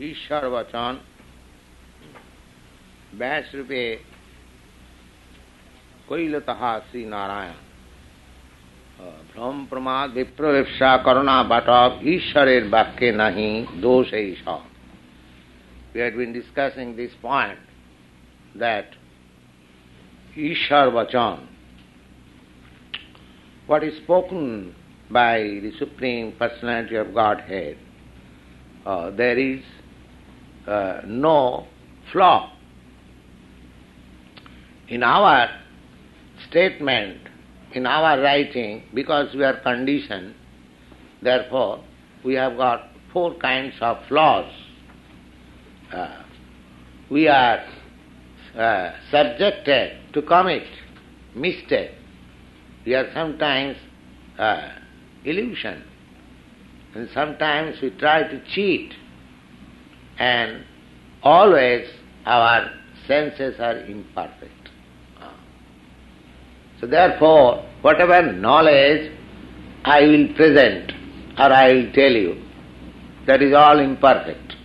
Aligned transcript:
ईश्वर 0.00 0.44
वचन 0.48 0.96
व्यास 3.18 3.54
रूपे 3.54 3.84
কৈলতহা 6.08 6.72
শ্রী 6.88 7.02
নারায়ণ 7.14 7.58
ভ্রম 9.30 9.56
প্রমাদ 9.70 10.06
বিপ্রবেশা 10.16 10.90
করুণা 11.06 11.36
বাটক 11.50 11.90
ঈশ্বরের 12.14 12.64
বাক্যে 12.74 13.08
নাহি 13.20 13.50
দোষ 13.84 14.06
এই 14.20 14.30
সব 14.44 14.62
We 15.92 15.98
had 16.00 16.14
been 16.16 16.32
discussing 16.32 16.88
this 16.96 17.14
point 17.22 17.60
that 18.54 18.86
Ishar 20.48 20.86
Vachan, 20.96 21.38
what 23.68 23.82
is 23.84 23.94
spoken 24.04 24.44
by 25.10 25.36
the 25.64 25.72
Supreme 25.78 26.26
Personality 26.32 26.96
of 26.96 27.08
Godhead, 27.14 27.76
uh, 28.86 29.06
there 29.12 29.38
is 29.40 29.60
uh, 30.69 31.01
no 31.05 31.67
flaw. 32.11 32.53
In 34.87 35.03
our 35.03 35.49
statement, 36.49 37.17
in 37.73 37.85
our 37.85 38.21
writing, 38.21 38.83
because 38.93 39.33
we 39.35 39.43
are 39.43 39.59
conditioned, 39.61 40.35
therefore 41.21 41.83
we 42.23 42.35
have 42.35 42.57
got 42.57 42.89
four 43.13 43.35
kinds 43.35 43.75
of 43.81 43.97
flaws. 44.07 44.51
Uh, 45.91 46.23
we 47.09 47.27
are 47.27 47.65
uh, 48.55 48.91
subjected 49.11 49.97
to 50.13 50.21
commit 50.21 50.67
mistake. 51.35 51.91
We 52.85 52.95
are 52.95 53.11
sometimes 53.13 53.77
uh, 54.37 54.69
illusion, 55.23 55.83
and 56.95 57.09
sometimes 57.13 57.81
we 57.81 57.89
try 57.91 58.23
to 58.23 58.41
cheat, 58.53 58.93
and 60.19 60.63
always 61.23 61.87
our 62.25 62.69
senses 63.07 63.59
are 63.59 63.77
imperfect. 63.79 64.53
So 66.79 66.87
therefore, 66.87 67.65
whatever 67.81 68.31
knowledge 68.31 69.11
I 69.83 70.01
will 70.01 70.33
present 70.33 70.91
or 71.37 71.51
I 71.51 71.73
will 71.73 71.91
tell 71.93 72.11
you, 72.11 72.41
that 73.27 73.41
is 73.41 73.53
all 73.53 73.79
imperfect. 73.79 74.55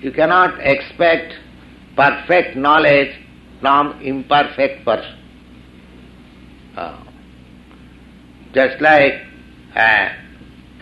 You 0.00 0.12
cannot 0.12 0.58
expect 0.60 1.34
perfect 1.96 2.56
knowledge 2.56 3.14
from 3.60 4.00
imperfect 4.02 4.84
person. 4.84 5.18
Uh, 6.76 7.02
just 8.52 8.80
like 8.82 9.14
a, 9.74 10.16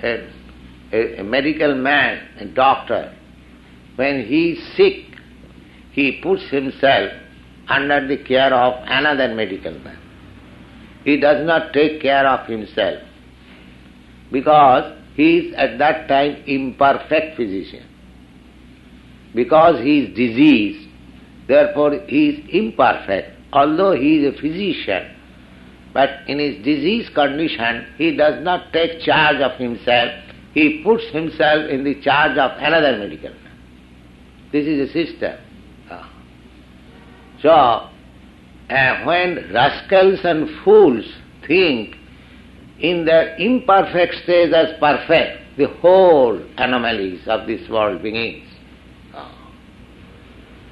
a, 0.02 1.20
a 1.20 1.22
medical 1.22 1.74
man, 1.76 2.28
a 2.40 2.44
doctor, 2.44 3.16
when 3.96 4.24
he 4.26 4.52
is 4.52 4.76
sick, 4.76 5.04
he 5.92 6.20
puts 6.22 6.42
himself 6.50 7.10
under 7.68 8.06
the 8.06 8.22
care 8.24 8.52
of 8.52 8.74
another 8.86 9.34
medical 9.34 9.72
man. 9.80 9.98
He 11.04 11.20
does 11.20 11.46
not 11.46 11.72
take 11.72 12.00
care 12.00 12.26
of 12.26 12.46
himself 12.48 13.02
because 14.32 14.98
he 15.14 15.38
is 15.38 15.54
at 15.56 15.78
that 15.78 16.08
time 16.08 16.42
imperfect 16.46 17.36
physician. 17.36 17.86
Because 19.34 19.80
he 19.80 20.00
is 20.00 20.16
diseased, 20.16 20.88
therefore 21.46 22.00
he 22.08 22.30
is 22.30 22.44
imperfect. 22.50 23.30
Although 23.52 23.92
he 23.92 24.18
is 24.18 24.34
a 24.34 24.40
physician, 24.40 25.14
but 25.92 26.10
in 26.26 26.40
his 26.40 26.56
disease 26.64 27.08
condition 27.14 27.86
he 27.96 28.16
does 28.16 28.42
not 28.42 28.72
take 28.72 29.00
charge 29.02 29.40
of 29.40 29.52
himself, 29.58 30.10
he 30.52 30.82
puts 30.82 31.04
himself 31.12 31.70
in 31.70 31.84
the 31.84 32.00
charge 32.00 32.36
of 32.38 32.50
another 32.58 32.98
medical 32.98 33.30
man. 33.30 33.43
This 34.54 34.68
is 34.68 34.88
a 34.88 34.92
system. 34.92 35.36
So, 37.42 37.50
uh, 37.50 37.88
when 39.04 39.50
rascals 39.52 40.20
and 40.22 40.48
fools 40.62 41.04
think 41.44 41.96
in 42.78 43.04
their 43.04 43.34
imperfect 43.34 44.14
stage 44.22 44.52
as 44.52 44.78
perfect, 44.78 45.40
the 45.58 45.66
whole 45.80 46.40
anomalies 46.56 47.26
of 47.26 47.48
this 47.48 47.68
world 47.68 48.00
begins. 48.00 48.48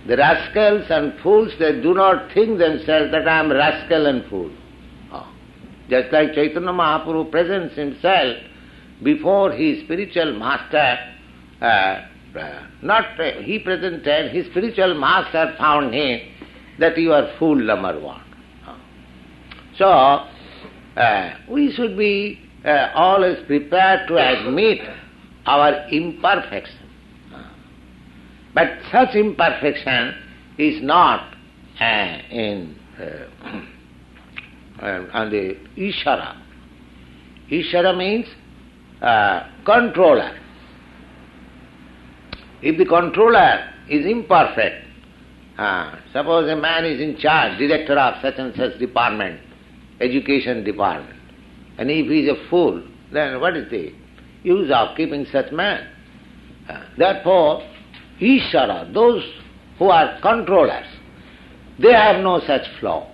The 0.07 0.17
rascals 0.17 0.87
and 0.89 1.19
fools, 1.21 1.51
they 1.59 1.83
do 1.83 1.93
not 1.93 2.33
think 2.33 2.61
themselves 2.61 3.11
that 3.11 3.27
I 3.27 3.41
am 3.41 3.51
rascal 3.51 4.07
and 4.07 4.25
fool. 4.31 4.53
Just 5.91 6.13
like 6.13 6.35
Chaitanya 6.35 6.71
Mahaprabhu 6.71 7.33
presents 7.33 7.75
himself 7.75 8.37
before 9.03 9.51
his 9.51 9.81
spiritual 9.81 10.39
master, 10.39 10.99
uh, 11.61 12.12
not 12.83 13.21
uh, 13.21 13.41
he 13.43 13.59
presented, 13.59 14.33
his 14.33 14.47
spiritual 14.47 14.95
master 14.95 15.55
found 15.59 15.95
him 15.95 16.21
that 16.79 16.97
you 16.99 17.13
are 17.13 17.31
fool 17.39 17.57
number 17.57 17.99
one. 18.01 18.23
So, 19.77 19.87
uh, 19.87 21.35
we 21.49 21.73
should 21.73 21.97
be 21.97 22.39
uh, 22.65 22.91
always 22.95 23.39
prepared 23.47 24.09
to 24.09 24.17
admit 24.17 24.81
our 25.47 25.89
imperfection. 25.89 26.79
But 28.55 28.69
such 28.91 29.15
imperfection 29.15 30.15
is 30.59 30.83
not 30.83 31.35
uh, 31.81 32.19
in 32.31 32.77
on 34.83 35.31
the 35.31 35.57
Ishvara. 35.77 36.37
Ishvara 37.51 37.97
means 37.97 38.27
controller. 39.65 40.42
If 42.63 42.79
the 42.79 42.85
controller 42.87 43.69
is 43.89 44.07
imperfect, 44.07 44.87
uh, 45.59 45.97
suppose 46.13 46.51
a 46.51 46.57
man 46.57 46.85
is 46.85 47.01
in 47.01 47.19
charge, 47.19 47.59
director 47.59 47.99
of 47.99 48.23
such 48.23 48.35
and 48.39 48.55
such 48.57 48.79
department, 48.79 49.41
education 50.01 50.65
department, 50.65 51.19
and 51.79 51.91
if 51.91 52.07
he 52.07 52.21
is 52.21 52.31
a 52.31 52.49
fool, 52.49 52.83
then 53.13 53.41
what 53.41 53.57
is 53.57 53.69
the 53.71 53.93
use 54.43 54.71
of 54.75 54.97
keeping 54.97 55.27
such 55.33 55.53
man? 55.53 55.87
Uh, 56.69 56.85
therefore, 56.97 57.63
Ishvara, 58.21 58.93
those 58.95 59.25
who 59.79 59.87
are 59.87 60.21
controllers, 60.21 60.87
they 61.79 61.93
have 61.93 62.23
no 62.23 62.41
such 62.47 62.63
flaw. 62.79 63.09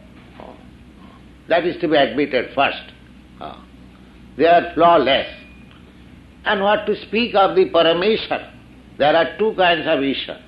That 1.49 1.65
is 1.65 1.81
to 1.81 1.89
be 1.89 1.97
admitted 1.97 2.55
first. 2.55 2.93
They 4.37 4.47
are 4.47 4.73
flawless. 4.75 5.27
And 6.45 6.63
what 6.63 6.87
to 6.87 6.95
speak 7.07 7.35
of 7.35 7.57
the 7.57 7.71
Parameshwar? 7.71 8.53
There 8.99 9.15
are 9.15 9.39
two 9.39 9.55
kinds 9.57 9.87
of 9.87 10.01
Ishvara. 10.01 10.43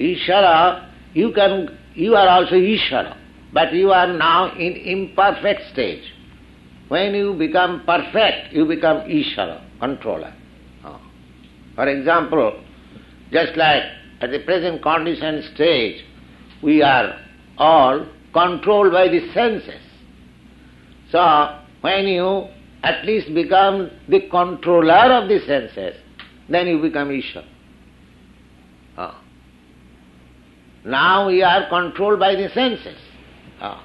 Ishvara, 0.00 0.90
you 1.14 1.32
can, 1.32 1.78
you 1.94 2.14
are 2.14 2.28
also 2.28 2.54
Ishvara, 2.54 3.16
but 3.52 3.72
you 3.74 3.92
are 3.92 4.12
now 4.12 4.56
in 4.56 4.72
imperfect 4.72 5.62
stage. 5.72 6.02
When 6.88 7.14
you 7.14 7.34
become 7.34 7.82
perfect, 7.84 8.52
you 8.52 8.64
become 8.64 9.02
Ishvara, 9.08 9.62
controller. 9.80 10.34
Ah. 10.82 11.00
For 11.74 11.88
example, 11.88 12.62
just 13.30 13.56
like 13.56 13.82
at 14.20 14.30
the 14.30 14.38
present 14.40 14.82
condition 14.82 15.42
stage, 15.54 16.04
we 16.62 16.82
are 16.82 17.18
all 17.58 18.06
controlled 18.32 18.92
by 18.92 19.08
the 19.08 19.20
senses. 19.34 19.82
So, 21.10 21.60
when 21.82 22.06
you 22.06 22.48
at 22.82 23.04
least 23.04 23.34
become 23.34 23.90
the 24.08 24.28
controller 24.30 25.12
of 25.12 25.28
the 25.28 25.40
senses, 25.46 25.96
then 26.48 26.66
you 26.66 26.80
become 26.80 27.08
Ishvara. 27.08 27.44
Oh. 28.98 29.20
Now 30.84 31.26
we 31.26 31.42
are 31.42 31.68
controlled 31.68 32.20
by 32.20 32.34
the 32.34 32.48
senses. 32.54 32.98
Oh. 33.60 33.82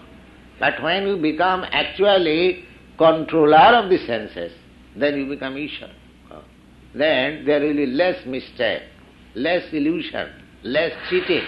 But 0.59 0.81
when 0.83 1.07
you 1.07 1.17
become 1.17 1.65
actually 1.71 2.65
controller 2.97 3.57
of 3.57 3.89
the 3.89 3.97
senses, 4.05 4.51
then 4.95 5.17
you 5.17 5.27
become 5.27 5.55
Ishvara. 5.55 5.93
Oh. 6.31 6.43
Then 6.93 7.45
there 7.45 7.61
will 7.61 7.75
be 7.75 7.87
less 7.87 8.25
mistake, 8.25 8.83
less 9.33 9.63
illusion, 9.73 10.29
less 10.63 10.91
cheating 11.09 11.45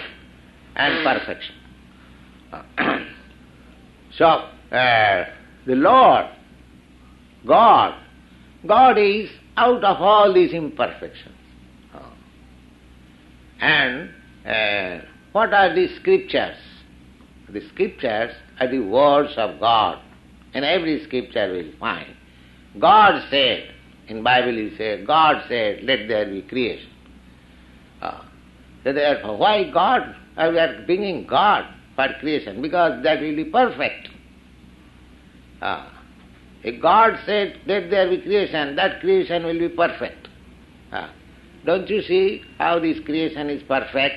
and 0.74 1.04
perfection. 1.04 1.54
Ah. 2.52 2.64
so, 4.18 4.24
uh, 4.76 5.24
the 5.66 5.76
Lord, 5.76 6.26
God, 7.46 7.94
God 8.66 8.98
is 8.98 9.30
out 9.56 9.84
of 9.84 10.00
all 10.00 10.32
these 10.32 10.52
imperfections. 10.52 11.34
And 13.60 14.10
uh, 14.44 15.06
what 15.32 15.54
are 15.54 15.74
the 15.74 15.88
scriptures? 16.00 16.56
The 17.48 17.62
scriptures 17.72 18.34
are 18.60 18.68
the 18.68 18.80
words 18.80 19.32
of 19.36 19.58
God. 19.60 20.02
In 20.52 20.64
every 20.64 21.02
scripture 21.04 21.50
we 21.52 21.62
will 21.62 21.78
find. 21.78 22.14
God 22.80 23.22
said, 23.30 23.72
in 24.08 24.22
Bible 24.22 24.52
you 24.52 24.76
say, 24.76 25.04
God 25.04 25.44
said, 25.48 25.82
let 25.84 26.08
there 26.08 26.26
be 26.26 26.42
creation. 26.42 26.90
Uh, 28.02 28.22
so 28.82 28.92
therefore, 28.92 29.38
why 29.38 29.70
God? 29.70 30.14
Uh, 30.36 30.48
we 30.50 30.58
are 30.58 30.84
bringing 30.84 31.26
God 31.26 31.64
for 31.94 32.08
creation, 32.20 32.60
because 32.60 33.02
that 33.04 33.20
will 33.20 33.36
be 33.36 33.44
perfect. 33.44 34.08
Uh, 35.62 35.88
if 36.64 36.80
God 36.80 37.18
said, 37.26 37.60
let 37.66 37.90
there 37.90 38.08
be 38.08 38.22
creation, 38.22 38.74
that 38.76 39.00
creation 39.00 39.44
will 39.44 39.58
be 39.58 39.68
perfect. 39.68 40.28
Uh, 40.90 41.10
Don't 41.66 41.88
you 41.88 42.00
see 42.02 42.42
how 42.58 42.78
this 42.78 42.98
creation 43.04 43.50
is 43.50 43.62
perfect? 43.62 44.14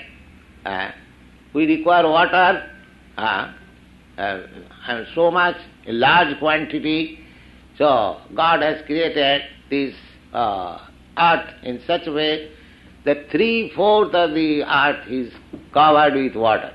Uh, 0.66 0.92
we 1.54 1.66
require 1.66 2.08
water, 2.08 2.70
uh, 3.18 3.54
and 4.18 5.08
so 5.14 5.30
much, 5.30 5.58
a 5.88 5.92
large 5.92 6.40
quantity. 6.40 7.20
So 7.78 8.22
God 8.34 8.62
has 8.62 8.84
created 8.86 9.42
this 9.70 9.94
uh, 10.34 10.88
earth 11.18 11.50
in 11.64 11.82
such 11.86 12.08
a 12.08 12.12
way 12.12 12.52
that 13.06 13.30
three-fourths 13.30 14.16
of 14.16 14.32
the 14.32 14.64
earth 14.64 15.08
is 15.10 15.34
covered 15.74 16.16
with 16.16 16.36
water. 16.36 16.74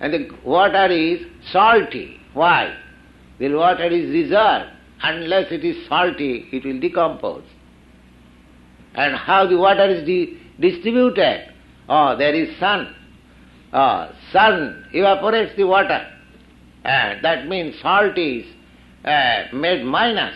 And 0.00 0.12
the 0.12 0.28
water 0.44 0.86
is 0.86 1.20
salty. 1.50 2.20
Why? 2.34 2.76
The 3.38 3.52
water 3.54 3.86
is 3.86 4.10
reserved. 4.10 4.70
Unless 5.02 5.52
it 5.52 5.64
is 5.64 5.86
salty, 5.88 6.48
it 6.52 6.64
will 6.64 6.80
decompose. 6.80 7.44
And 8.94 9.16
how 9.16 9.46
the 9.46 9.58
water 9.58 9.86
is 9.86 10.06
di- 10.06 10.38
distributed? 10.60 11.52
Oh, 11.88 12.16
there 12.16 12.34
is 12.34 12.56
sun. 12.58 12.94
Oh, 13.72 14.10
sun 14.32 14.86
evaporates 14.92 15.56
the 15.56 15.64
water. 15.64 16.06
And 16.84 17.24
that 17.24 17.48
means 17.48 17.74
salt 17.82 18.16
is 18.16 18.46
uh, 19.04 19.44
made 19.52 19.84
minus 19.84 20.34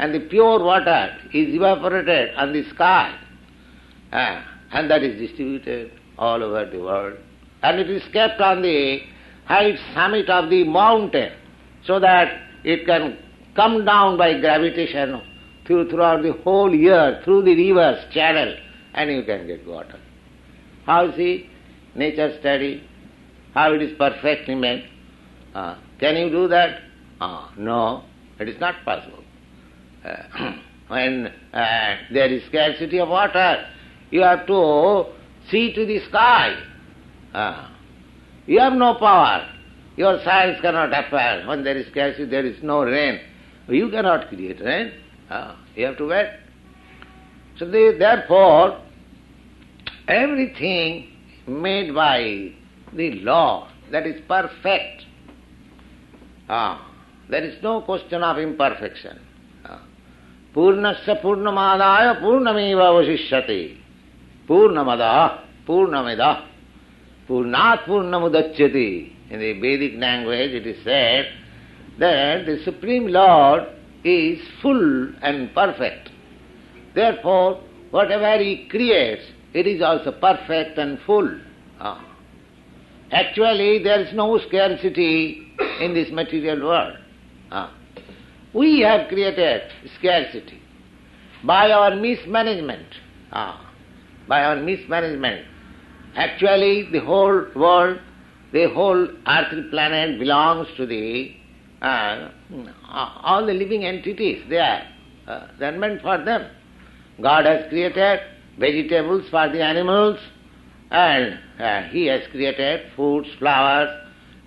and 0.00 0.14
the 0.14 0.20
pure 0.20 0.58
water 0.64 1.14
is 1.34 1.54
evaporated 1.54 2.34
on 2.34 2.54
the 2.54 2.66
sky. 2.70 3.14
Uh, 4.10 4.42
and 4.72 4.90
that 4.90 5.02
is 5.02 5.18
distributed 5.18 5.92
all 6.16 6.42
over 6.42 6.64
the 6.64 6.78
world. 6.78 7.18
And 7.62 7.78
it 7.78 7.90
is 7.90 8.02
kept 8.10 8.40
on 8.40 8.62
the 8.62 9.00
height 9.44 9.78
summit 9.92 10.30
of 10.30 10.48
the 10.48 10.64
mountain 10.64 11.32
so 11.84 12.00
that 12.00 12.40
it 12.64 12.86
can 12.86 13.18
come 13.56 13.84
down 13.84 14.16
by 14.16 14.38
gravitation 14.38 15.20
through, 15.66 15.90
throughout 15.90 16.22
the 16.22 16.32
whole 16.44 16.74
year, 16.74 17.20
through 17.24 17.42
the 17.42 17.54
river's 17.54 18.04
channel, 18.12 18.54
and 18.94 19.10
you 19.10 19.22
can 19.22 19.46
get 19.46 19.66
water. 19.66 19.98
How 20.84 21.08
is 21.08 21.16
the 21.16 21.46
nature 21.94 22.36
study? 22.40 22.82
How 23.54 23.72
it 23.72 23.82
is 23.82 23.96
perfectly 23.98 24.54
made? 24.54 24.88
Uh, 25.54 25.76
can 25.98 26.16
you 26.16 26.30
do 26.30 26.48
that? 26.48 26.80
Uh, 27.20 27.48
no, 27.56 28.04
it 28.38 28.48
is 28.48 28.58
not 28.60 28.76
possible. 28.84 29.22
Uh, 30.04 30.52
when 30.88 31.26
uh, 31.52 31.96
there 32.12 32.32
is 32.32 32.42
scarcity 32.48 32.98
of 32.98 33.08
water, 33.08 33.66
you 34.10 34.22
have 34.22 34.46
to 34.46 35.06
see 35.50 35.72
to 35.74 35.84
the 35.86 36.00
sky. 36.08 36.60
Uh, 37.34 37.68
you 38.46 38.58
have 38.58 38.72
no 38.72 38.94
power. 38.94 39.46
Your 39.99 40.19
science 40.23 40.59
cannot 40.61 40.91
happen. 40.93 41.47
When 41.47 41.63
there 41.63 41.77
is 41.77 41.87
scarcity, 41.87 42.25
there 42.25 42.45
is 42.45 42.61
no 42.61 42.83
rain. 42.83 43.19
You 43.67 43.89
cannot 43.89 44.27
create 44.27 44.59
rain. 44.59 44.91
Uh, 45.29 45.55
you 45.75 45.85
have 45.85 45.97
to 45.97 46.07
wait. 46.07 46.31
So 47.57 47.65
they, 47.65 47.97
therefore, 47.97 48.81
everything 50.07 51.07
made 51.47 51.95
by 51.95 52.51
the 52.93 53.11
law, 53.21 53.69
that 53.91 54.05
is 54.05 54.21
perfect. 54.27 55.03
Ah, 56.49 56.91
there 57.29 57.43
is 57.43 57.61
no 57.63 57.81
question 57.81 58.21
of 58.21 58.37
imperfection. 58.37 59.19
पूर्णस्य 60.55 61.13
पूर्णमादाय 61.21 62.11
पूर्णमेव 62.21 62.79
अवशिष्यते 62.79 63.61
पूर्णमदा 64.47 65.11
पूर्णमिदा 65.67 66.31
पूर्णात् 67.27 67.85
पूर्णमुदच्यते 67.87 68.87
in 69.30 69.38
the 69.38 69.52
Vedic 69.60 69.92
language 69.96 70.50
it 70.50 70.66
is 70.66 70.82
said 70.84 71.26
that 71.98 72.46
the 72.46 72.60
Supreme 72.64 73.06
Lord 73.06 73.62
is 74.04 74.40
full 74.60 75.12
and 75.22 75.54
perfect. 75.54 76.10
Therefore, 76.94 77.62
whatever 77.90 78.42
He 78.42 78.66
creates, 78.68 79.22
it 79.52 79.66
is 79.66 79.82
also 79.82 80.12
perfect 80.12 80.78
and 80.78 80.98
full. 81.06 81.28
Ah. 81.80 82.04
Actually, 83.12 83.82
there 83.82 84.00
is 84.00 84.12
no 84.14 84.38
scarcity 84.38 85.52
in 85.80 85.94
this 85.94 86.10
material 86.10 86.60
world. 86.62 86.96
Ah. 87.50 87.72
We 88.52 88.80
have 88.80 89.08
created 89.08 89.62
scarcity 89.98 90.60
by 91.44 91.70
our 91.70 91.94
mismanagement. 91.94 92.86
Ah, 93.32 93.72
by 94.26 94.42
our 94.44 94.56
mismanagement. 94.56 95.46
Actually, 96.16 96.88
the 96.90 97.00
whole 97.00 97.46
world, 97.54 98.00
the 98.52 98.68
whole 98.70 99.08
earthly 99.26 99.62
planet 99.70 100.18
belongs 100.18 100.68
to 100.76 100.86
the 100.86 101.34
uh, 101.82 102.30
all 103.22 103.46
the 103.46 103.54
living 103.54 103.84
entities. 103.84 104.42
They 104.48 104.58
are 104.58 104.82
uh, 105.26 105.46
they 105.58 105.66
are 105.66 105.78
meant 105.78 106.02
for 106.02 106.22
them. 106.22 106.50
God 107.22 107.46
has 107.46 107.68
created 107.68 108.20
vegetables 108.58 109.24
for 109.30 109.48
the 109.48 109.62
animals, 109.62 110.18
and 110.90 111.38
uh, 111.58 111.82
He 111.84 112.06
has 112.06 112.22
created 112.30 112.90
fruits, 112.96 113.28
flowers, 113.38 113.88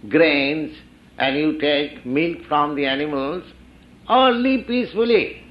grains, 0.09 0.75
and 1.17 1.37
you 1.37 1.59
take 1.59 2.05
milk 2.05 2.39
from 2.47 2.75
the 2.75 2.85
animals 2.85 3.43
all 4.07 4.33
live 4.33 4.67
peacefully. 4.67 5.41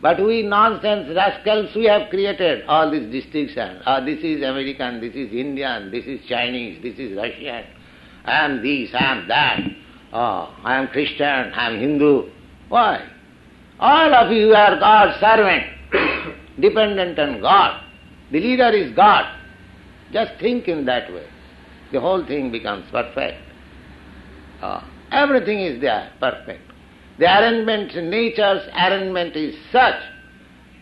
But 0.00 0.22
we 0.22 0.42
nonsense 0.42 1.10
rascals, 1.16 1.74
we 1.74 1.86
have 1.86 2.10
created 2.10 2.64
all 2.66 2.90
this 2.90 3.10
distinction. 3.10 3.80
Oh, 3.86 4.04
this 4.04 4.20
is 4.20 4.42
American, 4.42 5.00
this 5.00 5.14
is 5.14 5.32
Indian, 5.32 5.90
this 5.90 6.04
is 6.04 6.20
Chinese, 6.28 6.82
this 6.82 6.98
is 6.98 7.16
Russian. 7.16 7.64
I 8.26 8.44
am 8.44 8.62
this, 8.62 8.90
I 8.92 9.04
am 9.04 9.28
that. 9.28 9.60
Oh, 10.12 10.54
I 10.64 10.76
am 10.76 10.88
Christian, 10.88 11.26
I 11.26 11.70
am 11.70 11.80
Hindu. 11.80 12.30
Why? 12.68 13.06
All 13.78 14.14
of 14.14 14.32
you 14.32 14.54
are 14.54 14.78
God's 14.78 15.20
servant, 15.20 15.64
dependent 16.60 17.18
on 17.18 17.40
God. 17.40 17.82
The 18.32 18.40
leader 18.40 18.70
is 18.70 18.94
God. 18.94 19.32
Just 20.12 20.32
think 20.40 20.66
in 20.68 20.84
that 20.86 21.12
way. 21.12 21.26
The 21.92 22.00
whole 22.00 22.26
thing 22.26 22.50
becomes 22.50 22.90
perfect. 22.90 23.38
Oh, 24.62 24.82
everything 25.12 25.60
is 25.60 25.80
there, 25.80 26.10
perfect. 26.18 26.62
The 27.18 27.26
arrangement, 27.26 27.94
nature's 28.10 28.62
arrangement 28.74 29.36
is 29.36 29.54
such 29.70 30.02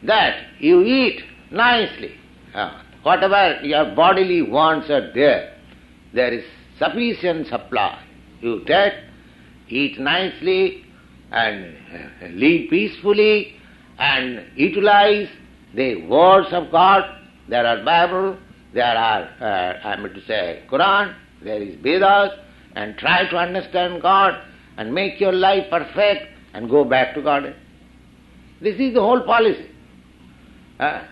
that 0.04 0.46
you 0.58 0.82
eat 0.82 1.22
nicely. 1.50 2.14
Uh, 2.54 2.82
whatever 3.02 3.60
your 3.62 3.94
bodily 3.94 4.42
wants 4.42 4.88
are 4.90 5.12
there. 5.12 5.56
There 6.12 6.32
is 6.32 6.44
sufficient 6.78 7.46
supply. 7.48 8.02
You 8.40 8.64
take, 8.66 8.92
eat 9.68 9.98
nicely, 9.98 10.84
and 11.30 11.74
live 12.36 12.70
peacefully, 12.70 13.56
and 13.98 14.44
utilize 14.56 15.28
the 15.74 16.06
words 16.06 16.48
of 16.52 16.70
God. 16.70 17.04
There 17.48 17.66
are 17.66 17.84
Bible, 17.84 18.38
there 18.72 18.96
are, 18.96 19.22
uh, 19.40 19.86
I 19.86 19.96
mean 20.00 20.12
to 20.14 20.24
say, 20.26 20.62
Quran, 20.70 21.14
there 21.42 21.62
is 21.62 21.76
Vedas, 21.82 22.30
and 22.74 22.96
try 22.98 23.28
to 23.28 23.36
understand 23.36 24.02
God 24.02 24.40
and 24.76 24.92
make 24.92 25.20
your 25.20 25.32
life 25.32 25.64
perfect 25.70 26.26
and 26.54 26.68
go 26.68 26.84
back 26.84 27.14
to 27.14 27.22
God. 27.22 27.54
This 28.60 28.74
is 28.78 28.94
the 28.94 29.00
whole 29.00 29.22
policy. 29.22 29.70
Uh, 30.78 31.04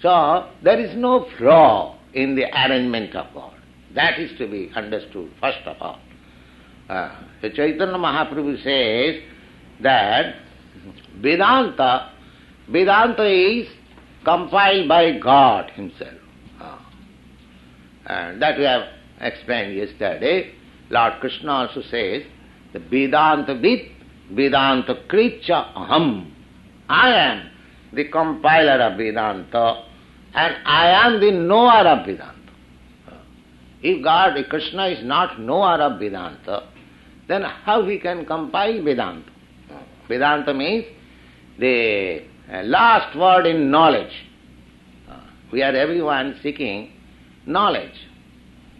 so, 0.00 0.48
there 0.62 0.78
is 0.80 0.96
no 0.96 1.28
flaw 1.38 1.98
in 2.14 2.34
the 2.34 2.44
arrangement 2.44 3.14
of 3.14 3.32
God. 3.34 3.59
That 3.94 4.18
is 4.18 4.36
to 4.38 4.46
be 4.46 4.70
understood 4.74 5.30
first 5.40 5.58
of 5.66 5.76
all. 5.80 6.00
Uh, 6.88 7.14
Chaitanya 7.42 7.94
Mahaprabhu 7.94 8.56
says 8.62 9.22
that 9.82 10.34
Vedanta, 11.20 12.12
Vedanta 12.68 13.26
is 13.26 13.68
compiled 14.24 14.88
by 14.88 15.18
God 15.18 15.70
Himself. 15.70 16.14
Uh, 16.60 16.78
and 18.06 18.42
that 18.42 18.58
we 18.58 18.64
have 18.64 18.88
explained 19.20 19.76
yesterday. 19.76 20.52
Lord 20.90 21.14
Krishna 21.20 21.52
also 21.52 21.82
says 21.82 22.22
the 22.72 22.80
Vedanta 22.80 23.54
with 23.54 23.80
Vedanta 24.32 25.02
Kricha 25.08 25.74
Aham. 25.74 26.32
I 26.88 27.10
am 27.10 27.50
the 27.92 28.08
compiler 28.08 28.82
of 28.82 28.98
Vedanta 28.98 29.84
and 30.34 30.56
I 30.64 31.06
am 31.06 31.20
the 31.20 31.30
knower 31.32 31.86
of 31.88 32.06
Vedanta. 32.06 32.39
If 33.82 34.04
God, 34.04 34.36
if 34.36 34.48
Krishna 34.48 34.86
is 34.86 35.04
not 35.04 35.40
knower 35.40 35.80
of 35.80 35.98
Vedanta, 35.98 36.68
then 37.28 37.42
how 37.42 37.86
he 37.86 37.98
can 37.98 38.26
compile 38.26 38.82
Vedanta? 38.82 39.30
Vedanta 40.08 40.52
means 40.52 40.84
the 41.58 42.22
last 42.64 43.16
word 43.16 43.46
in 43.46 43.70
knowledge. 43.70 44.12
We 45.52 45.62
are 45.62 45.74
everyone 45.74 46.38
seeking 46.42 46.92
knowledge. 47.46 47.94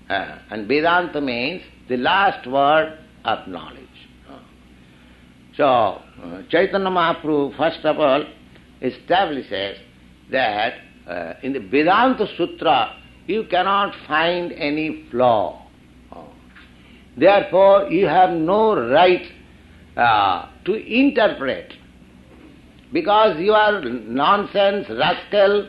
And 0.09 0.69
Vedanta 0.69 1.21
means 1.21 1.63
the 1.89 1.97
last 1.97 2.47
word 2.47 2.99
of 3.25 3.49
knowledge. 3.49 3.87
So, 5.57 5.65
uh, 5.65 6.43
Chaitanya 6.49 6.89
Mahaprabhu 6.89 7.57
first 7.57 7.85
of 7.85 7.99
all 7.99 8.25
establishes 8.81 9.79
that 10.31 10.75
uh, 11.07 11.35
in 11.43 11.53
the 11.53 11.61
Vedanta 11.61 12.27
Sutra 12.37 12.97
you 13.31 13.45
cannot 13.45 13.95
find 14.09 14.53
any 14.53 15.05
flaw. 15.11 15.67
Therefore, 17.17 17.89
you 17.91 18.07
have 18.07 18.31
no 18.31 18.89
right 18.91 19.27
uh, 19.97 20.49
to 20.65 20.75
interpret 20.75 21.73
because 22.93 23.39
you 23.39 23.53
are 23.53 23.83
nonsense, 23.83 24.87
rascal, 24.91 25.69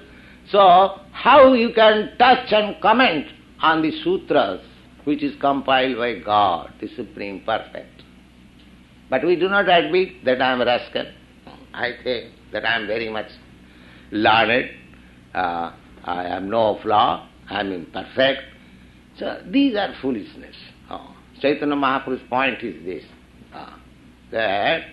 So, 0.50 1.00
how 1.12 1.54
you 1.54 1.72
can 1.74 2.12
touch 2.18 2.52
and 2.52 2.82
comment 2.82 3.28
on 3.62 3.82
the 3.82 3.92
sutras 4.04 4.62
which 5.04 5.24
is 5.24 5.40
compiled 5.40 5.98
by 5.98 6.20
God, 6.20 6.74
the 6.82 6.88
Supreme 6.96 7.42
Perfect. 7.46 8.04
But 9.10 9.26
we 9.26 9.36
do 9.36 9.50
not 9.50 9.70
admit 9.70 10.26
that 10.26 10.42
I 10.42 10.52
am 10.54 10.62
a 10.62 10.66
rascal. 10.66 11.06
I 11.74 11.92
say 12.04 12.32
that 12.54 12.66
I 12.66 12.76
am 12.76 12.88
very 12.88 13.10
much 13.10 13.30
learned, 14.12 14.70
uh, 15.34 15.74
I 16.04 16.24
have 16.24 16.44
no 16.44 16.80
flaw, 16.82 17.28
I 17.52 17.60
am 17.60 17.72
imperfect. 17.72 18.44
So 19.18 19.42
these 19.46 19.76
are 19.76 19.94
foolishness. 20.02 20.56
Oh. 20.90 21.16
Chaitanya 21.42 21.76
Mahaprabhu's 21.76 22.22
point 22.30 22.64
is 22.64 22.84
this, 22.86 23.04
uh, 23.54 23.74
that 24.32 24.84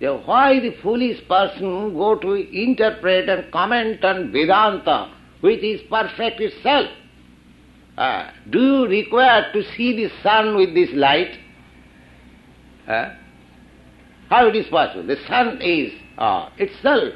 why 0.00 0.58
the 0.58 0.74
foolish 0.82 1.20
person 1.28 1.94
go 1.94 2.16
to 2.16 2.32
interpret 2.32 3.28
and 3.28 3.52
comment 3.52 4.02
on 4.02 4.32
Vedanta, 4.32 5.12
which 5.40 5.62
is 5.62 5.80
perfect 5.90 6.40
itself? 6.40 6.88
Uh, 7.98 8.30
do 8.48 8.58
you 8.58 8.86
require 8.88 9.52
to 9.52 9.62
see 9.76 9.94
the 9.94 10.10
sun 10.22 10.56
with 10.56 10.74
this 10.74 10.88
light? 10.94 11.38
Uh, 12.88 13.14
how 14.30 14.46
it 14.48 14.56
is 14.56 14.66
possible? 14.68 15.06
The 15.06 15.18
sun 15.28 15.60
is 15.60 15.92
uh, 16.16 16.48
itself 16.56 17.12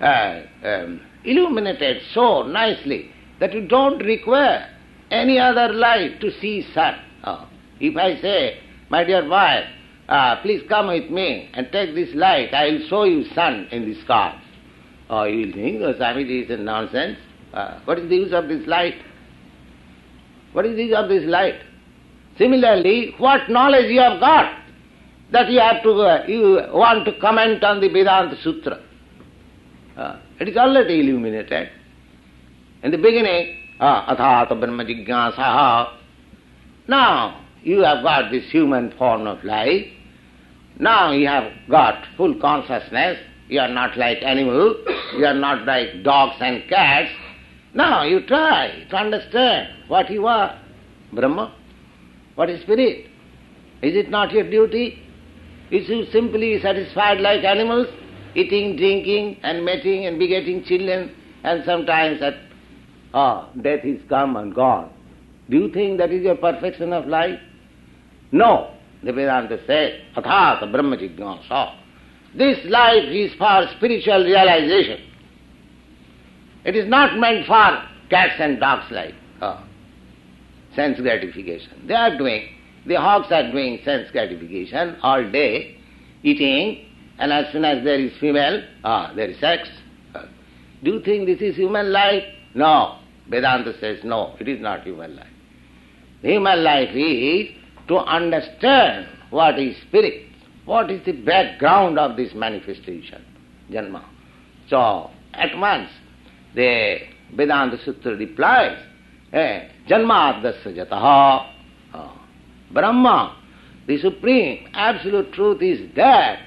um, 0.00 1.00
illuminated 1.24 2.02
so 2.14 2.42
nicely 2.44 3.10
that 3.40 3.52
you 3.52 3.66
don't 3.66 3.98
require 3.98 4.70
any 5.10 5.38
other 5.38 5.72
light 5.72 6.20
to 6.20 6.30
see 6.40 6.66
sun. 6.74 6.94
Uh, 7.22 7.46
if 7.80 7.96
I 7.96 8.20
say, 8.20 8.58
my 8.90 9.04
dear 9.04 9.28
wife, 9.28 9.64
uh, 10.08 10.40
please 10.42 10.62
come 10.68 10.88
with 10.88 11.10
me 11.10 11.50
and 11.54 11.68
take 11.72 11.94
this 11.94 12.10
light, 12.14 12.52
I 12.52 12.66
will 12.66 12.86
show 12.88 13.04
you 13.04 13.24
sun 13.34 13.68
in 13.70 13.90
the 13.90 14.00
sky. 14.02 14.40
Oh, 15.10 15.24
you 15.24 15.46
will 15.46 15.52
think, 15.52 15.82
oh, 15.82 15.94
Swamiji 15.94 16.44
is 16.44 16.50
a 16.50 16.56
nonsense. 16.56 17.18
Uh, 17.52 17.80
what 17.84 17.98
is 17.98 18.08
the 18.08 18.16
use 18.16 18.32
of 18.32 18.48
this 18.48 18.66
light? 18.66 18.94
What 20.52 20.66
is 20.66 20.76
the 20.76 20.84
use 20.84 20.96
of 20.96 21.08
this 21.08 21.24
light? 21.24 21.60
Similarly, 22.38 23.14
what 23.18 23.48
knowledge 23.48 23.90
you 23.90 24.00
have 24.00 24.20
got 24.20 24.60
that 25.32 25.50
you 25.50 25.60
have 25.60 25.82
to, 25.82 25.90
uh, 25.92 26.24
you 26.26 26.60
want 26.72 27.04
to 27.06 27.18
comment 27.20 27.62
on 27.64 27.80
the 27.80 27.88
Vedanta 27.88 28.36
Sutra. 28.42 28.80
Uh, 29.96 30.18
it 30.40 30.48
is 30.48 30.56
already 30.56 31.00
illuminated. 31.00 31.70
In 32.84 32.90
the 32.90 32.98
beginning, 32.98 33.56
uh, 33.80 34.14
athata 34.14 34.60
brahma 34.60 34.84
jignasaha. 34.84 35.96
Now, 36.86 37.40
you 37.62 37.78
have 37.78 38.02
got 38.02 38.30
this 38.30 38.44
human 38.50 38.92
form 38.98 39.26
of 39.26 39.42
life. 39.42 39.86
Now 40.78 41.12
you 41.12 41.26
have 41.26 41.50
got 41.70 42.04
full 42.18 42.38
consciousness. 42.38 43.18
You 43.48 43.60
are 43.60 43.68
not 43.68 43.96
like 43.96 44.22
animal. 44.22 44.76
You 45.16 45.24
are 45.24 45.32
not 45.32 45.64
like 45.64 46.02
dogs 46.02 46.36
and 46.40 46.68
cats. 46.68 47.10
Now 47.72 48.02
you 48.02 48.26
try 48.26 48.84
to 48.90 48.96
understand 48.96 49.68
what 49.88 50.10
you 50.10 50.26
are. 50.26 50.60
Brahma. 51.10 51.54
What 52.34 52.50
is 52.50 52.60
spirit? 52.62 53.06
Is 53.80 53.96
it 53.96 54.10
not 54.10 54.30
your 54.30 54.50
duty? 54.50 54.98
Is 55.70 55.88
you 55.88 56.04
simply 56.12 56.60
satisfied 56.60 57.20
like 57.20 57.44
animals, 57.44 57.86
eating, 58.34 58.76
drinking, 58.76 59.38
and 59.42 59.64
mating 59.64 60.04
and 60.04 60.18
begetting 60.18 60.64
children, 60.64 61.14
and 61.44 61.64
sometimes 61.64 62.20
that 62.20 62.34
ah, 63.14 63.48
death 63.62 63.84
is 63.84 64.00
come 64.08 64.36
and 64.36 64.54
gone. 64.54 64.90
Do 65.48 65.56
you 65.56 65.72
think 65.72 65.98
that 65.98 66.10
is 66.10 66.22
your 66.22 66.36
perfection 66.36 66.92
of 66.92 67.06
life? 67.06 67.38
No. 68.32 68.72
The 69.02 69.12
Vedanta 69.12 69.58
says, 69.66 70.00
Athata 70.16 70.70
Brahma 70.70 70.96
Jignasa. 70.96 71.76
This 72.36 72.58
life 72.68 73.04
is 73.10 73.32
for 73.38 73.66
spiritual 73.76 74.24
realization. 74.24 74.98
It 76.64 76.74
is 76.74 76.88
not 76.88 77.18
meant 77.18 77.46
for 77.46 77.82
cats 78.08 78.34
and 78.38 78.58
dogs 78.58 78.90
life, 78.90 79.14
oh, 79.42 79.62
sense 80.74 80.98
gratification. 80.98 81.86
They 81.86 81.94
are 81.94 82.16
doing, 82.16 82.48
the 82.86 82.94
hogs 82.94 83.30
are 83.30 83.52
doing 83.52 83.80
sense 83.84 84.10
gratification 84.10 84.96
all 85.02 85.30
day, 85.30 85.76
eating, 86.22 86.86
and 87.18 87.32
as 87.32 87.52
soon 87.52 87.64
as 87.64 87.84
there 87.84 88.00
is 88.00 88.12
female, 88.18 88.64
ah, 88.82 89.12
there 89.14 89.28
is 89.28 89.38
sex. 89.38 89.68
Do 90.82 90.92
you 90.92 91.02
think 91.02 91.26
this 91.26 91.40
is 91.40 91.56
human 91.56 91.92
life? 91.92 92.24
No. 92.54 92.98
Vedanta 93.28 93.72
says 93.80 94.00
no, 94.04 94.36
it 94.40 94.48
is 94.48 94.60
not 94.60 94.84
human 94.84 95.16
life. 95.16 95.26
human 96.22 96.62
life 96.62 96.94
is 96.94 97.48
to 97.88 97.98
understand 97.98 99.06
what 99.30 99.58
is 99.58 99.76
spirit, 99.88 100.26
what 100.64 100.90
is 100.90 101.04
the 101.04 101.12
background 101.12 101.98
of 101.98 102.16
this 102.16 102.32
manifestation, 102.34 103.24
Janma. 103.70 104.04
So, 104.68 105.10
at 105.32 105.56
once, 105.58 105.90
the 106.54 106.98
Vedanta 107.34 107.78
Sutra 107.84 108.16
replies, 108.16 108.78
eh, 109.32 109.68
Janmadasya 109.88 110.88
jataha, 110.88 111.50
uh, 111.92 112.12
Brahma, 112.72 113.36
the 113.86 113.98
supreme, 113.98 114.68
absolute 114.72 115.32
truth 115.32 115.60
is 115.60 115.94
that 115.96 116.40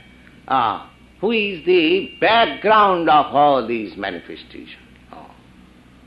uh, 0.48 0.88
who 1.22 1.31
is 1.31 1.65
the 1.65 2.12
background 2.19 3.10
of 3.10 3.36
all 3.36 3.67
these 3.67 3.96
manifestations. 3.98 4.87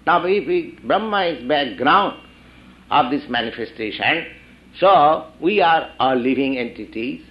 Now, 0.06 0.24
if 0.24 0.46
we, 0.46 0.78
Brahma 0.84 1.24
is 1.24 1.48
background 1.48 2.20
of 2.90 3.10
this 3.10 3.22
manifestation, 3.28 4.26
so 4.78 5.30
we 5.40 5.60
are 5.60 5.90
all 5.98 6.16
living 6.16 6.56
entities 6.56 7.22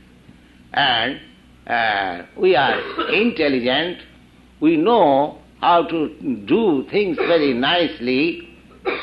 and 0.73 1.19
uh, 1.67 2.25
we 2.37 2.55
are 2.55 2.79
intelligent, 3.11 3.99
we 4.59 4.77
know 4.77 5.39
how 5.61 5.83
to 5.87 6.09
do 6.47 6.85
things 6.91 7.17
very 7.17 7.53
nicely, 7.53 8.47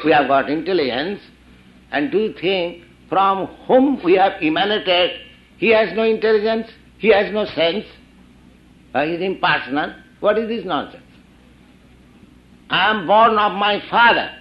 we 0.05 0.13
have 0.13 0.29
got 0.29 0.51
intelligence, 0.51 1.21
and 1.93 2.11
do 2.11 2.35
think 2.41 2.83
from 3.09 3.47
whom 3.67 4.03
we 4.05 4.15
have 4.17 4.33
emanated, 4.43 5.21
he 5.59 5.71
has 5.71 5.95
no 5.95 6.03
intelligence, 6.03 6.67
he 6.99 7.09
has 7.09 7.33
no 7.33 7.45
sense, 7.47 7.85
uh, 8.95 9.05
he 9.05 9.13
is 9.13 9.23
impersonal. 9.23 9.95
What 10.21 10.39
is 10.39 10.49
this 10.49 10.65
nonsense? 10.65 11.03
I 12.71 12.91
am 12.91 13.07
born 13.07 13.39
of 13.39 13.53
my 13.53 13.83
father. 13.91 14.33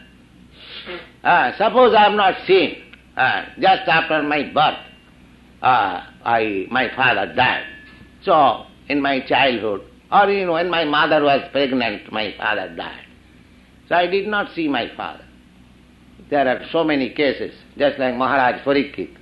Uh, 1.24 1.52
suppose 1.58 1.96
I 1.96 2.04
have 2.04 2.14
not 2.14 2.36
seen. 2.46 2.84
Uh, 3.18 3.46
just 3.60 3.88
after 3.88 4.22
my 4.22 4.44
birth, 4.44 4.78
uh, 5.60 6.06
I, 6.24 6.68
my 6.70 6.88
father 6.96 7.34
died. 7.34 7.66
So, 8.22 8.66
in 8.90 9.02
my 9.02 9.22
childhood, 9.22 9.82
or 10.12 10.30
you 10.30 10.46
know, 10.46 10.54
when 10.54 10.70
my 10.70 10.86
mother 10.86 11.24
was 11.24 11.42
pregnant, 11.52 12.12
my 12.12 12.36
father 12.38 12.76
died. 12.76 13.06
So 13.90 13.96
I 13.96 14.08
did 14.08 14.28
not 14.28 14.54
see 14.54 14.68
my 14.68 14.92
father. 14.96 15.26
There 16.30 16.48
are 16.48 16.66
so 16.72 16.84
many 16.84 17.10
cases, 17.12 17.54
just 17.78 18.00
like 18.00 18.16
Maharaj 18.16 18.62
Parikshit. 18.64 19.16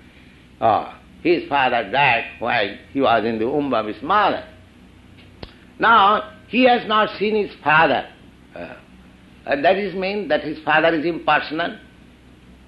Uh, 0.60 0.94
his 1.22 1.48
father 1.50 1.90
died 1.92 2.26
while 2.40 2.78
he 2.92 3.02
was 3.02 3.26
in 3.26 3.40
the 3.40 3.48
womb 3.48 3.74
of 3.74 3.86
his 3.86 4.02
mother. 4.02 4.46
Now, 5.80 6.34
he 6.48 6.64
has 6.64 6.88
not 6.88 7.18
seen 7.18 7.36
his 7.36 7.56
father. 7.64 8.08
Uh, 8.56 8.76
that 9.46 9.78
is 9.78 9.94
mean 9.96 10.28
that 10.30 10.44
his 10.44 10.58
father 10.64 10.94
is 10.94 11.06
impersonal. 11.06 11.78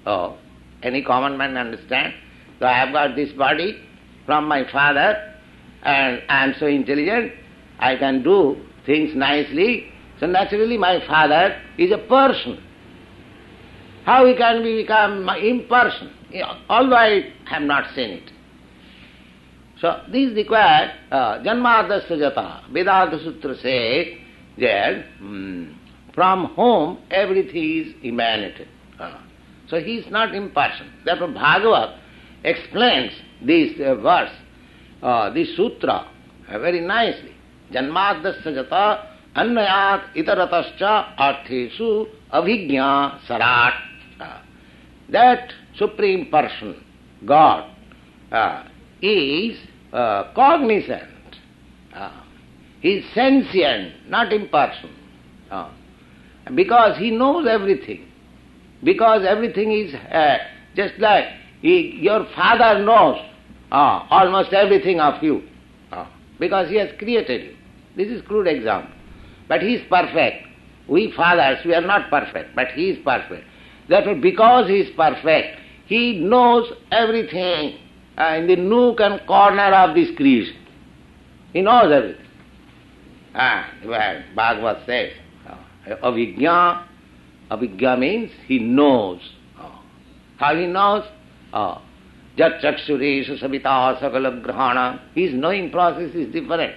Oh, 0.04 0.36
any 0.82 1.02
common 1.02 1.36
man 1.36 1.56
understand? 1.56 2.14
So 2.60 2.66
I 2.66 2.72
have 2.78 2.92
got 2.92 3.16
this 3.16 3.32
body 3.32 3.80
from 4.24 4.46
my 4.46 4.70
father 4.70 5.34
and 5.82 6.22
I 6.28 6.44
am 6.44 6.54
so 6.58 6.66
intelligent, 6.66 7.32
I 7.78 7.96
can 7.96 8.22
do 8.22 8.56
things 8.84 9.14
nicely. 9.14 9.92
So 10.20 10.26
naturally 10.26 10.76
my 10.76 11.00
father 11.06 11.60
is 11.78 11.92
a 11.92 11.98
person. 11.98 12.62
How 14.04 14.26
he 14.26 14.36
can 14.36 14.62
be 14.62 14.82
become 14.82 15.28
impersonal, 15.28 16.12
although 16.68 16.96
I 16.96 17.32
have 17.46 17.62
not 17.62 17.94
seen 17.94 18.10
it. 18.10 18.30
So 19.80 20.02
this 20.10 20.34
requires 20.34 20.92
uh, 21.10 21.38
Janmadasya 21.42 22.10
Jata. 22.10 22.72
Vedanta 22.72 23.18
Sutra 23.22 23.54
says 23.56 24.06
that 24.58 25.04
um, 25.20 25.75
from 26.16 26.46
whom 26.56 26.98
everything 27.12 27.86
is 27.86 27.94
emanated. 28.02 28.66
Uh, 28.98 29.20
so 29.68 29.78
he 29.78 29.96
is 29.96 30.10
not 30.10 30.34
impartial. 30.34 30.86
Therefore 31.04 31.28
Bhagavat 31.28 32.00
explains 32.42 33.12
this 33.40 33.78
uh, 33.78 33.94
verse, 33.96 34.32
uh, 35.02 35.30
this 35.30 35.54
sutra, 35.56 36.10
uh, 36.48 36.58
very 36.58 36.80
nicely. 36.80 37.34
Janmadasya 37.70 38.46
jata 38.46 39.06
annayat 39.36 40.14
itaratascha 40.16 41.16
arthesu 41.16 42.06
avijna 42.32 43.20
sarat. 43.28 43.74
Uh, 44.18 44.40
that 45.10 45.52
Supreme 45.76 46.30
Person, 46.30 46.82
God, 47.24 47.70
uh, 48.32 48.64
is 49.02 49.58
cognizant. 49.92 51.02
Uh, 51.94 52.10
he 52.80 52.94
is 52.94 53.04
sentient, 53.14 54.08
not 54.10 54.32
impersonal. 54.32 54.90
Uh, 55.50 55.70
because 56.54 56.96
he 56.98 57.10
knows 57.10 57.46
everything 57.46 58.06
because 58.84 59.24
everything 59.26 59.72
is 59.72 59.94
uh, 59.94 60.38
just 60.76 60.94
like 60.98 61.24
he, 61.60 61.98
your 62.00 62.26
father 62.34 62.84
knows 62.84 63.18
uh, 63.72 64.06
almost 64.10 64.52
everything 64.52 65.00
of 65.00 65.22
you 65.22 65.42
uh, 65.92 66.06
because 66.38 66.68
he 66.68 66.76
has 66.76 66.90
created 66.98 67.42
you. 67.44 67.56
This 67.96 68.08
is 68.08 68.22
crude 68.26 68.46
example. 68.46 68.92
But 69.48 69.62
he 69.62 69.74
is 69.74 69.82
perfect. 69.88 70.46
We 70.88 71.12
fathers, 71.12 71.58
we 71.64 71.74
are 71.74 71.80
not 71.80 72.10
perfect, 72.10 72.54
but 72.54 72.68
he 72.68 72.90
is 72.90 72.98
perfect. 73.04 73.44
Therefore, 73.88 74.14
because 74.16 74.68
he 74.68 74.80
is 74.80 74.90
perfect, 74.96 75.58
he 75.86 76.18
knows 76.20 76.70
everything 76.92 77.78
uh, 78.18 78.34
in 78.38 78.46
the 78.46 78.56
nook 78.56 79.00
and 79.00 79.24
corner 79.26 79.72
of 79.74 79.94
this 79.94 80.14
creation. 80.16 80.56
He 81.52 81.62
knows 81.62 81.90
everything. 81.92 82.26
Ah, 83.34 83.68
well, 83.84 84.22
Bhagavad 84.34 84.86
says, 84.86 85.12
avijñā, 86.02 86.82
avijñā 87.50 87.98
means 87.98 88.30
he 88.46 88.58
knows. 88.58 89.20
How 90.38 90.54
he 90.54 90.66
knows? 90.66 91.04
Uh, 91.52 91.78
Jat 92.36 92.60
chakshuresha 92.60 93.40
sabita 93.40 93.98
sakala 93.98 94.42
grahana. 94.42 95.00
His 95.14 95.32
knowing 95.32 95.70
process 95.70 96.14
is 96.14 96.32
different. 96.32 96.74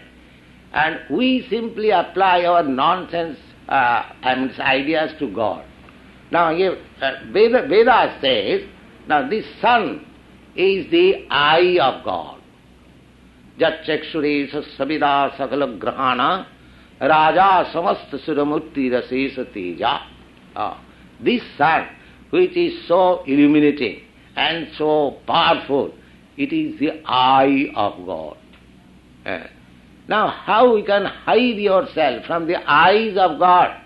And 0.72 1.00
we 1.10 1.46
simply 1.50 1.89
apply 1.89 2.46
our 2.46 2.63
nonsense 2.63 3.38
uh, 3.68 4.04
and 4.24 4.51
ideas 4.60 5.12
to 5.20 5.34
God. 5.34 5.66
Now, 6.32 6.56
here, 6.56 6.78
uh, 7.01 7.12
Veda, 7.34 7.68
Veda 7.68 8.18
says, 8.22 8.62
now 9.08 9.28
this 9.28 9.46
sun 9.62 10.06
is 10.56 10.89
the 10.92 11.28
eye 11.30 11.78
of 11.82 12.06
God. 12.06 12.39
Jat 13.60 13.84
chakshuresha 13.86 14.63
sabida 14.78 15.36
sakala 15.36 15.78
grahana 15.78 16.48
raja 17.00 17.70
samasta 17.72 18.20
suramurti 18.25 18.89
this 21.22 21.41
sun, 21.58 21.88
which 22.29 22.56
is 22.56 22.88
so 22.88 23.24
illuminating, 23.25 24.01
and 24.36 24.68
so 24.77 25.18
powerful. 25.27 25.94
It 26.38 26.53
is 26.53 26.79
the 26.79 27.01
eye 27.06 27.72
of 27.75 28.06
God. 28.06 28.38
Uh, 29.25 29.44
now, 30.08 30.29
how 30.29 30.75
you 30.77 30.86
can 30.86 31.06
hide 31.06 31.58
yourself 31.58 32.25
from 32.25 32.48
the 32.48 32.56
eyes 32.56 33.18
of 33.18 33.38
God? 33.38 33.82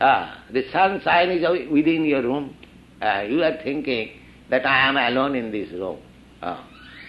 Uh, 0.00 0.34
the 0.52 0.64
sunshine 0.72 1.30
is 1.30 1.70
within 1.70 2.04
your 2.04 2.22
room. 2.22 2.56
Uh, 3.00 3.22
you 3.28 3.42
are 3.42 3.56
thinking 3.62 4.10
that 4.50 4.66
I 4.66 4.88
am 4.88 4.96
alone 4.96 5.36
in 5.36 5.52
this 5.52 5.70
room. 5.72 6.00
Uh, 6.42 6.62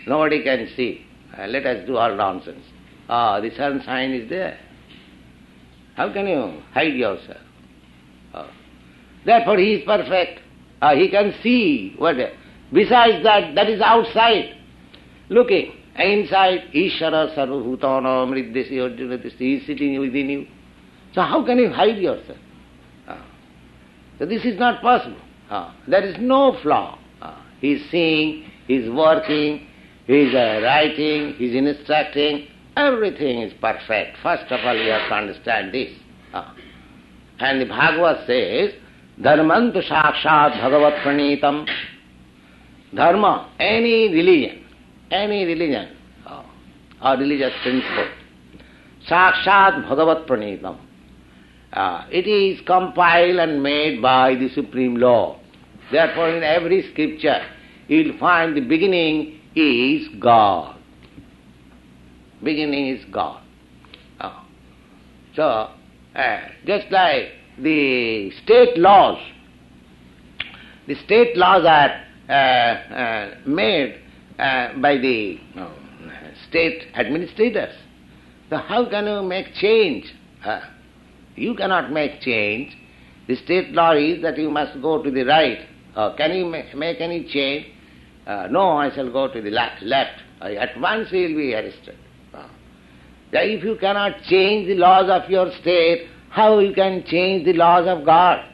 nobody 0.07 0.43
can 0.43 0.69
see. 0.77 1.05
Let 1.37 1.65
us 1.65 1.85
do 1.87 1.97
all 1.97 2.15
nonsense. 2.15 2.63
Ah, 3.09 3.41
the 3.41 3.51
sunshine 3.55 4.11
is 4.11 4.29
there. 4.29 4.57
How 5.95 6.11
can 6.11 6.27
you 6.27 6.61
hide 6.73 6.93
yourself? 6.93 7.37
Uh, 8.33 8.47
therefore, 9.25 9.57
he 9.57 9.75
is 9.75 9.85
perfect. 9.85 10.41
Uh, 10.81 10.95
he 10.95 11.09
can 11.09 11.33
see 11.41 11.95
what. 11.97 12.15
Besides 12.73 13.23
that, 13.23 13.55
that 13.55 13.69
is 13.69 13.81
outside. 13.81 14.55
Looking. 15.29 15.71
Inside, 15.97 16.71
Ishara 16.75 17.33
Sarvabhutana 17.35 18.27
Mriddesi 18.27 18.81
Arjuna 18.81 19.17
He 19.37 19.55
is 19.55 19.65
sitting 19.65 19.97
within 19.99 20.29
you. 20.29 20.47
So 21.13 21.21
how 21.21 21.45
can 21.45 21.57
you 21.57 21.69
hide 21.69 21.97
yourself? 21.97 22.37
Uh, 23.07 23.21
so 24.19 24.25
this 24.25 24.43
is 24.43 24.59
not 24.59 24.81
possible. 24.81 25.21
Uh, 25.49 25.73
there 25.87 26.03
is 26.03 26.17
no 26.19 26.59
flaw. 26.61 26.99
He 27.61 27.73
is 27.73 27.89
seeing, 27.89 28.51
he 28.67 28.75
is 28.75 28.93
working, 28.93 29.65
he 30.05 30.13
is 30.13 30.35
uh, 30.35 30.61
writing, 30.63 31.33
he 31.35 31.47
is 31.47 31.55
instructing. 31.55 32.47
Everything 32.75 33.41
is 33.41 33.53
perfect. 33.61 34.17
First 34.21 34.51
of 34.51 34.59
all, 34.65 34.75
you 34.75 34.91
have 34.91 35.07
to 35.09 35.15
understand 35.15 35.73
this. 35.73 35.91
Uh, 36.33 36.53
and 37.39 37.61
the 37.61 37.65
Bhagavad 37.65 38.27
says, 38.27 38.71
Dharmantu 39.19 39.87
Sakshat 39.89 40.61
Bhagavat 40.61 41.03
Pranitam. 41.05 41.67
Dharma, 42.93 43.51
any 43.59 44.09
religion, 44.13 44.65
any 45.11 45.45
religion, 45.45 45.95
or 47.01 47.17
religious 47.17 47.53
principle, 47.61 48.07
Sakshat 49.07 49.87
Bhagavat 49.87 50.27
Pranitam. 50.27 50.77
Uh, 51.71 52.05
it 52.09 52.25
is 52.27 52.59
compiled 52.65 53.37
and 53.37 53.61
made 53.61 54.01
by 54.01 54.35
the 54.35 54.49
Supreme 54.49 54.95
Lord. 54.95 55.39
Therefore, 55.91 56.29
in 56.29 56.41
every 56.43 56.89
scripture, 56.91 57.45
you 57.87 58.05
will 58.05 58.17
find 58.17 58.55
the 58.55 58.61
beginning 58.61 59.39
is 59.55 60.07
God. 60.19 60.74
Beginning 62.45 62.89
is 62.89 63.03
God. 63.11 63.41
Uh, 64.19 64.43
so, 65.35 65.41
uh, 66.15 66.39
just 66.67 66.91
like 66.91 67.29
the 67.57 68.29
state 68.43 68.77
laws, 68.77 69.17
the 70.87 70.93
state 71.05 71.35
laws 71.35 71.65
are 71.65 72.05
uh, 72.29 72.93
uh, 72.93 73.35
made 73.47 73.99
by 74.37 74.97
the 75.01 75.39
state 76.47 76.83
administrators. 76.93 77.75
So 78.51 78.57
how 78.57 78.87
can 78.91 79.07
you 79.07 79.23
make 79.23 79.55
change? 79.55 80.05
you 81.35 81.55
cannot 81.55 81.91
make 81.91 82.21
change. 82.21 82.77
The 83.27 83.37
state 83.37 83.71
law 83.71 83.93
is 83.93 84.21
that 84.21 84.37
you 84.37 84.51
must 84.51 84.79
go 84.83 85.01
to 85.01 85.09
the 85.09 85.23
right. 85.23 85.65
can 86.15 86.31
you 86.35 86.45
make 86.45 87.01
any 87.01 87.27
change? 87.27 87.65
no, 88.51 88.77
I 88.77 88.93
shall 88.93 89.11
go 89.11 89.33
to 89.33 89.41
the 89.41 89.49
left. 89.49 89.81
at 90.41 90.79
once 90.79 91.07
you 91.11 91.29
will 91.29 91.37
be 91.37 91.55
arrested. 91.55 91.97
If 93.31 93.63
you 93.63 93.77
cannot 93.79 94.23
change 94.23 94.67
the 94.67 94.75
laws 94.75 95.09
of 95.09 95.29
your 95.29 95.51
state, 95.61 96.07
how 96.29 96.59
you 96.59 96.73
can 96.73 97.03
change 97.05 97.45
the 97.45 97.53
laws 97.53 97.87
of 97.87 98.05
God? 98.05 98.45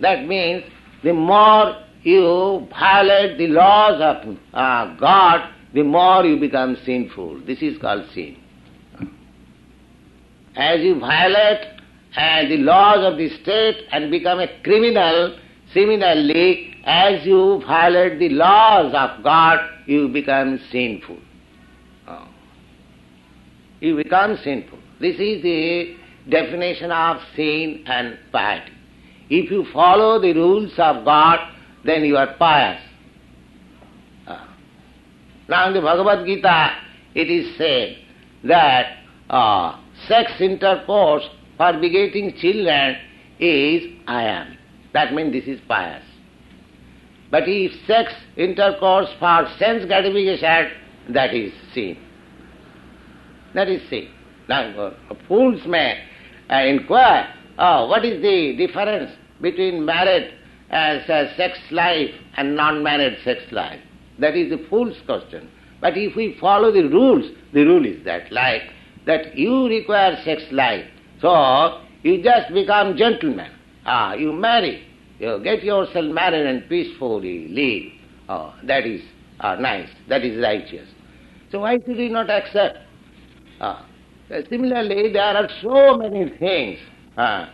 That 0.00 0.26
means 0.26 0.64
the 1.02 1.12
more 1.12 1.82
you 2.02 2.66
violate 2.70 3.38
the 3.38 3.48
laws 3.48 4.00
of 4.00 4.36
uh, 4.52 4.96
God, 4.96 5.52
the 5.74 5.82
more 5.82 6.24
you 6.24 6.38
become 6.38 6.76
sinful. 6.84 7.42
This 7.46 7.62
is 7.62 7.78
called 7.78 8.04
sin. 8.14 8.36
As 10.54 10.80
you 10.80 10.98
violate 10.98 11.66
uh, 12.16 12.48
the 12.48 12.58
laws 12.58 13.12
of 13.12 13.18
the 13.18 13.28
state 13.42 13.86
and 13.92 14.10
become 14.10 14.40
a 14.40 14.48
criminal, 14.62 15.38
similarly, 15.74 16.74
as 16.84 17.26
you 17.26 17.62
violate 17.66 18.18
the 18.18 18.30
laws 18.30 18.94
of 18.94 19.22
God, 19.22 19.58
you 19.86 20.08
become 20.08 20.58
sinful. 20.70 21.18
You 23.80 23.96
become 23.96 24.38
sinful. 24.42 24.78
This 25.00 25.16
is 25.18 25.42
the 25.42 25.96
definition 26.28 26.90
of 26.90 27.18
sin 27.34 27.84
and 27.86 28.18
piety. 28.32 28.72
If 29.28 29.50
you 29.50 29.66
follow 29.72 30.20
the 30.20 30.32
rules 30.32 30.72
of 30.78 31.04
God, 31.04 31.38
then 31.84 32.04
you 32.04 32.16
are 32.16 32.34
pious. 32.38 32.80
Uh, 34.26 34.46
now 35.48 35.68
in 35.68 35.74
the 35.74 35.80
Bhagavad 35.80 36.26
Gita, 36.26 36.70
it 37.14 37.30
is 37.30 37.56
said 37.56 37.98
that 38.44 38.98
uh, 39.28 39.80
sex 40.08 40.32
intercourse 40.40 41.24
for 41.56 41.72
begetting 41.74 42.34
children 42.40 42.96
is 43.38 43.82
I 44.06 44.24
am. 44.24 44.58
That 44.92 45.12
means 45.12 45.32
this 45.32 45.44
is 45.44 45.60
pious. 45.68 46.04
But 47.30 47.44
if 47.46 47.72
sex 47.86 48.12
intercourse 48.36 49.08
for 49.18 49.48
sense 49.58 49.84
gratification, 49.84 50.70
that 51.10 51.34
is 51.34 51.52
sin. 51.74 51.98
That 53.56 53.70
is 53.70 53.80
sin. 53.88 54.10
Now, 54.50 54.92
fools 55.26 55.62
may 55.66 56.04
inquire, 56.50 57.34
oh, 57.58 57.86
what 57.88 58.04
is 58.04 58.20
the 58.20 58.54
difference 58.54 59.10
between 59.40 59.82
married 59.82 60.34
as 60.68 61.06
sex 61.38 61.58
life 61.70 62.10
and 62.36 62.54
non-married 62.54 63.16
sex 63.24 63.40
life? 63.52 63.80
That 64.18 64.36
is 64.36 64.52
a 64.52 64.58
fool's 64.68 64.96
question. 65.06 65.48
But 65.80 65.96
if 65.96 66.14
we 66.14 66.36
follow 66.38 66.70
the 66.70 66.82
rules, 66.82 67.32
the 67.54 67.64
rule 67.64 67.86
is 67.86 68.04
that, 68.04 68.30
like, 68.30 68.60
that 69.06 69.38
you 69.38 69.68
require 69.68 70.18
sex 70.22 70.42
life, 70.52 70.84
so 71.22 71.80
you 72.02 72.22
just 72.22 72.52
become 72.52 72.94
gentleman. 72.94 73.50
Ah, 73.86 74.12
you 74.12 74.34
marry, 74.34 74.86
you 75.18 75.40
get 75.42 75.64
yourself 75.64 76.12
married 76.12 76.44
and 76.44 76.68
peacefully 76.68 77.48
live. 77.48 77.92
Oh, 78.28 78.54
that 78.64 78.84
is 78.84 79.00
ah, 79.40 79.54
nice, 79.54 79.88
that 80.10 80.26
is 80.26 80.42
righteous. 80.42 80.88
So 81.50 81.60
why 81.60 81.78
should 81.78 81.96
we 81.96 82.10
not 82.10 82.28
accept? 82.28 82.80
Ah, 83.60 83.86
Similarly, 84.50 85.12
there 85.12 85.36
are 85.36 85.48
so 85.62 85.96
many 85.96 86.28
things. 86.38 86.78
Uh, 87.16 87.46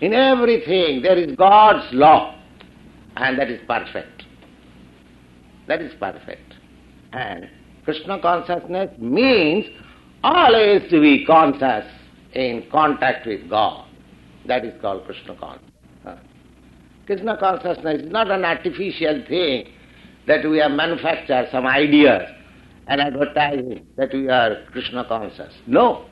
in 0.00 0.14
everything 0.14 1.02
there 1.02 1.18
is 1.18 1.34
God's 1.36 1.86
law, 1.92 2.38
and 3.16 3.38
that 3.38 3.50
is 3.50 3.60
perfect. 3.66 4.24
That 5.66 5.82
is 5.82 5.92
perfect. 5.98 6.54
And 7.12 7.48
Krishna 7.84 8.20
consciousness 8.20 8.90
means 8.98 9.66
always 10.22 10.88
to 10.90 11.00
be 11.00 11.24
conscious 11.26 11.84
in 12.32 12.66
contact 12.70 13.26
with 13.26 13.48
God. 13.50 13.86
That 14.46 14.64
is 14.64 14.80
called 14.80 15.04
Krishna 15.04 15.34
consciousness. 15.34 15.70
Uh, 16.06 16.16
Krishna 17.06 17.36
consciousness 17.36 18.02
is 18.02 18.10
not 18.10 18.30
an 18.30 18.44
artificial 18.44 19.24
thing 19.28 19.66
that 20.26 20.48
we 20.48 20.58
have 20.58 20.70
manufactured 20.70 21.48
some 21.50 21.66
ideas 21.66 22.22
and 22.86 23.00
advertising 23.00 23.86
that 23.96 24.12
we 24.12 24.28
are 24.28 24.64
Krishna 24.72 25.04
conscious. 25.04 25.52
No. 25.66 26.06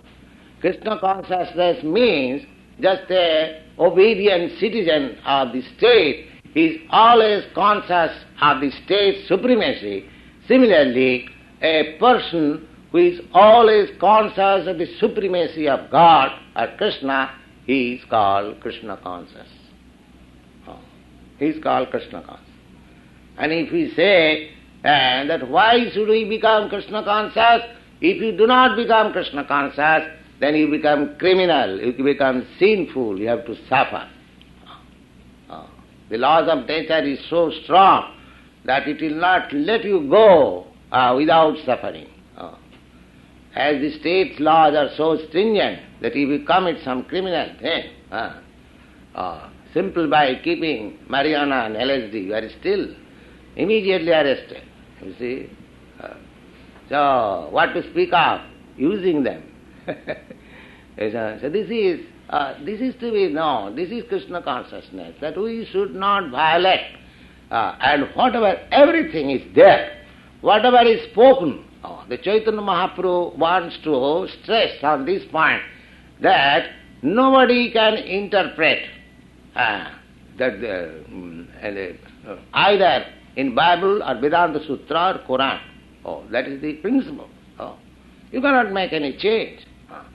Krishna 0.60 0.98
consciousness 1.00 1.82
means 1.82 2.42
just 2.80 3.10
a 3.10 3.62
obedient 3.78 4.58
citizen 4.58 5.18
of 5.24 5.52
the 5.52 5.62
state 5.76 6.26
is 6.54 6.78
always 6.90 7.44
conscious 7.54 8.12
of 8.40 8.60
the 8.60 8.70
state 8.84 9.26
supremacy. 9.26 10.08
Similarly, 10.46 11.28
a 11.62 11.96
person 11.98 12.66
who 12.90 12.98
is 12.98 13.20
always 13.32 13.90
conscious 14.00 14.66
of 14.66 14.78
the 14.78 14.86
supremacy 14.98 15.68
of 15.68 15.90
God 15.90 16.30
or 16.56 16.68
Krishna 16.76 17.30
he 17.68 17.92
is 17.92 18.04
called 18.08 18.60
Krishna 18.62 18.96
conscious. 18.96 19.46
He 21.38 21.44
is 21.44 21.62
called 21.62 21.90
Krishna 21.90 22.22
conscious. 22.22 22.46
And 23.36 23.52
if 23.52 23.70
we 23.70 23.92
say 23.94 24.52
uh, 24.84 25.26
that 25.26 25.48
why 25.48 25.90
should 25.92 26.08
we 26.08 26.28
become 26.28 26.68
Krishna 26.68 27.02
conscious, 27.02 27.68
if 28.00 28.22
you 28.22 28.36
do 28.36 28.46
not 28.46 28.76
become 28.76 29.12
Krishna 29.12 29.44
conscious, 29.44 30.08
then 30.40 30.54
you 30.54 30.70
become 30.70 31.16
criminal, 31.18 31.80
you 31.80 31.92
become 32.04 32.46
sinful, 32.58 33.18
you 33.18 33.26
have 33.26 33.44
to 33.46 33.56
suffer. 33.68 34.08
Oh, 35.50 35.68
the 36.10 36.18
laws 36.18 36.48
of 36.48 36.66
nature 36.66 37.02
is 37.02 37.18
so 37.28 37.50
strong 37.64 38.14
that 38.64 38.86
it 38.86 39.00
will 39.00 39.18
not 39.20 39.52
let 39.52 39.84
you 39.84 40.06
go 40.08 40.68
uh, 40.92 41.14
without 41.16 41.56
suffering. 41.66 42.06
Oh. 42.36 42.56
As 43.56 43.80
the 43.80 43.98
state's 43.98 44.38
laws 44.38 44.74
are 44.76 44.90
so 44.96 45.18
stringent 45.28 45.80
that 46.00 46.12
if 46.12 46.28
you 46.28 46.44
commit 46.46 46.76
some 46.84 47.04
criminal 47.04 47.48
thing, 47.60 47.90
uh, 48.12 48.40
uh, 49.16 49.50
simple 49.74 50.08
by 50.08 50.36
keeping 50.44 50.98
marijuana 51.10 51.66
and 51.66 51.74
LSD, 51.74 52.26
you 52.26 52.34
are 52.34 52.48
still 52.60 52.94
immediately 53.56 54.12
arrested. 54.12 54.62
You 55.02 55.14
see? 55.18 55.50
Uh, 56.00 56.14
so, 56.88 57.48
what 57.50 57.74
to 57.74 57.88
speak 57.90 58.10
of? 58.12 58.40
Using 58.76 59.24
them. 59.24 59.42
so 59.86 61.50
this 61.52 61.68
is 61.70 62.00
uh, 62.30 62.54
this 62.64 62.80
is 62.80 62.94
to 63.00 63.10
be 63.10 63.28
known. 63.28 63.74
This 63.74 63.90
is 63.90 64.04
Krishna 64.08 64.42
consciousness 64.42 65.16
that 65.20 65.36
we 65.36 65.66
should 65.72 65.94
not 65.94 66.30
violate. 66.30 66.94
Uh, 67.50 67.76
and 67.80 68.14
whatever 68.14 68.56
everything 68.70 69.30
is 69.30 69.42
there, 69.54 70.04
whatever 70.42 70.82
is 70.82 71.10
spoken, 71.10 71.64
oh, 71.82 72.04
the 72.08 72.18
Chaitanya 72.18 72.60
Mahaprabhu 72.60 73.38
wants 73.38 73.78
to 73.84 74.28
stress 74.42 74.76
on 74.82 75.06
this 75.06 75.22
point 75.32 75.62
that 76.20 76.70
nobody 77.00 77.72
can 77.72 77.94
interpret 77.94 78.80
uh, 79.56 79.90
that 80.38 80.62
uh, 82.26 82.36
either 82.52 83.06
in 83.38 83.54
Bible 83.54 84.02
or 84.02 84.20
Vedanta 84.20 84.60
Sutra 84.66 85.02
or 85.14 85.38
Quran. 85.38 85.60
Oh, 86.04 86.24
that 86.32 86.48
is 86.48 86.60
the 86.60 86.74
principle. 86.74 87.28
Oh. 87.58 87.76
You 88.32 88.40
cannot 88.40 88.72
make 88.72 88.92
any 88.92 89.16
change. 89.16 89.60
Ah, 89.88 90.06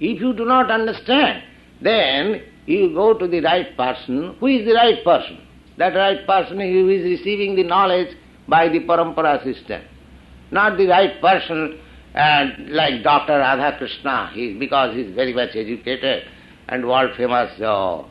if 0.00 0.20
you 0.20 0.32
do 0.32 0.44
not 0.44 0.70
understand, 0.70 1.42
then 1.82 2.40
you 2.66 2.94
go 2.94 3.14
to 3.18 3.26
the 3.26 3.40
right 3.40 3.76
person. 3.76 4.36
Who 4.38 4.46
is 4.46 4.64
the 4.64 4.74
right 4.74 5.02
person? 5.04 5.38
That 5.76 5.94
right 5.94 6.24
person 6.26 6.60
who 6.60 6.88
is 6.88 7.02
receiving 7.02 7.56
the 7.56 7.64
knowledge 7.64 8.16
by 8.46 8.68
the 8.68 8.80
parampara 8.80 9.42
system. 9.42 9.82
Not 10.52 10.78
the 10.78 10.86
right 10.86 11.20
person 11.20 11.80
uh, 12.14 12.46
like 12.68 13.02
Dr. 13.02 13.38
Radha 13.38 13.76
Krishna, 13.76 14.30
he, 14.32 14.54
because 14.54 14.94
he 14.94 15.02
is 15.02 15.14
very 15.14 15.34
much 15.34 15.50
educated 15.54 16.24
and 16.68 16.86
world 16.86 17.10
famous, 17.16 17.50
well, 17.58 18.08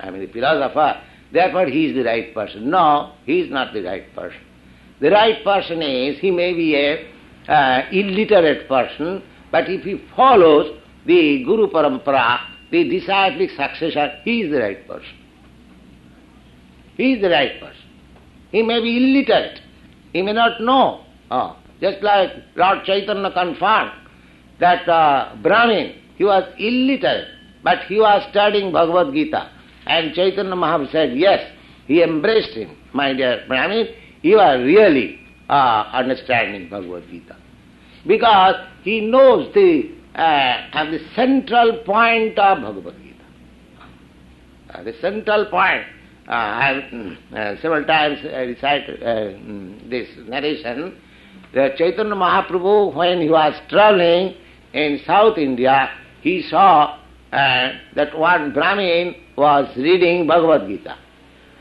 I 0.00 0.10
mean, 0.10 0.32
philosopher. 0.32 1.00
Therefore, 1.32 1.66
he 1.66 1.86
is 1.86 1.94
the 1.94 2.04
right 2.04 2.34
person. 2.34 2.70
No, 2.70 3.14
he 3.24 3.40
is 3.40 3.50
not 3.50 3.72
the 3.72 3.82
right 3.82 4.14
person. 4.14 4.40
The 5.00 5.10
right 5.10 5.42
person 5.42 5.82
is, 5.82 6.18
he 6.20 6.30
may 6.30 6.52
be 6.52 6.76
a 6.76 7.06
uh, 7.48 7.88
illiterate 7.90 8.68
person, 8.68 9.22
but 9.50 9.68
if 9.68 9.82
he 9.84 10.00
follows 10.14 10.78
the 11.06 11.42
Guru 11.44 11.68
Parampara, 11.68 12.40
the 12.70 12.88
disciplic 12.88 13.50
successor, 13.50 14.20
he 14.24 14.42
is 14.42 14.52
the 14.52 14.60
right 14.60 14.86
person. 14.86 15.18
He 16.96 17.14
is 17.14 17.22
the 17.22 17.30
right 17.30 17.58
person. 17.60 17.82
He 18.50 18.62
may 18.62 18.80
be 18.80 18.96
illiterate. 18.96 19.60
He 20.12 20.22
may 20.22 20.32
not 20.32 20.60
know. 20.60 21.04
Oh. 21.30 21.56
Just 21.80 22.02
like 22.02 22.30
Lord 22.54 22.84
Chaitanya 22.84 23.32
confirmed 23.32 23.90
that 24.60 24.88
uh, 24.88 25.34
Brahmin, 25.42 25.96
he 26.16 26.24
was 26.24 26.44
illiterate, 26.58 27.26
but 27.64 27.80
he 27.88 27.98
was 27.98 28.22
studying 28.30 28.70
Bhagavad 28.72 29.12
Gita. 29.12 29.50
And 29.86 30.14
Chaitanya 30.14 30.54
Mahaprabhu 30.54 30.92
said, 30.92 31.16
yes, 31.16 31.40
he 31.86 32.02
embraced 32.02 32.56
him. 32.56 32.76
My 32.92 33.12
dear 33.12 33.44
Brahmin, 33.48 33.88
you 34.22 34.38
are 34.38 34.58
really 34.58 35.20
uh, 35.48 35.90
understanding 35.92 36.68
Bhagavad 36.68 37.04
Gita. 37.10 37.36
Because 38.06 38.54
he 38.82 39.00
knows 39.00 39.52
the, 39.54 39.90
uh, 40.14 40.84
the 40.84 41.00
central 41.14 41.82
point 41.84 42.38
of 42.38 42.62
Bhagavad 42.62 42.94
Gita. 42.96 43.12
Uh, 44.70 44.82
the 44.84 44.94
central 45.00 45.46
point. 45.46 45.84
Uh, 46.28 46.32
I 46.32 46.66
have 46.68 46.82
mm, 46.92 47.16
uh, 47.34 47.60
several 47.60 47.84
times 47.84 48.18
uh, 48.24 48.38
recited 48.38 49.00
mm, 49.00 49.90
this 49.90 50.08
narration. 50.28 50.96
The 51.52 51.74
Chaitanya 51.76 52.14
Mahaprabhu, 52.14 52.94
when 52.94 53.20
he 53.20 53.28
was 53.28 53.54
traveling 53.68 54.34
in 54.72 55.00
South 55.04 55.36
India, 55.36 55.90
he 56.22 56.42
saw 56.48 56.98
uh, 57.32 57.72
that 57.94 58.16
one 58.16 58.52
Brahmin 58.52 59.14
was 59.36 59.74
reading 59.76 60.26
Bhagavad 60.26 60.68
Gita. 60.68 60.96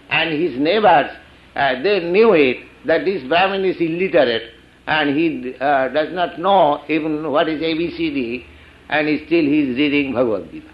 And 0.10 0.34
his 0.42 0.60
neighbors, 0.60 1.12
uh, 1.56 1.82
they 1.82 2.02
knew 2.02 2.34
it, 2.34 2.58
that 2.86 3.06
this 3.06 3.24
Brahmin 3.28 3.64
is 3.64 3.78
illiterate 3.80 4.52
and 4.88 5.16
he 5.16 5.56
uh, 5.60 5.88
does 5.90 6.14
not 6.14 6.40
know 6.40 6.84
even 6.90 7.32
what 7.32 7.48
is 7.48 7.62
ABCD 7.62 8.44
and 8.90 9.08
he 9.08 9.26
still 9.26 9.46
he 9.46 9.62
is 9.62 9.78
reading 9.78 10.14
Bhagavad 10.14 10.52
Gita. 10.52 10.68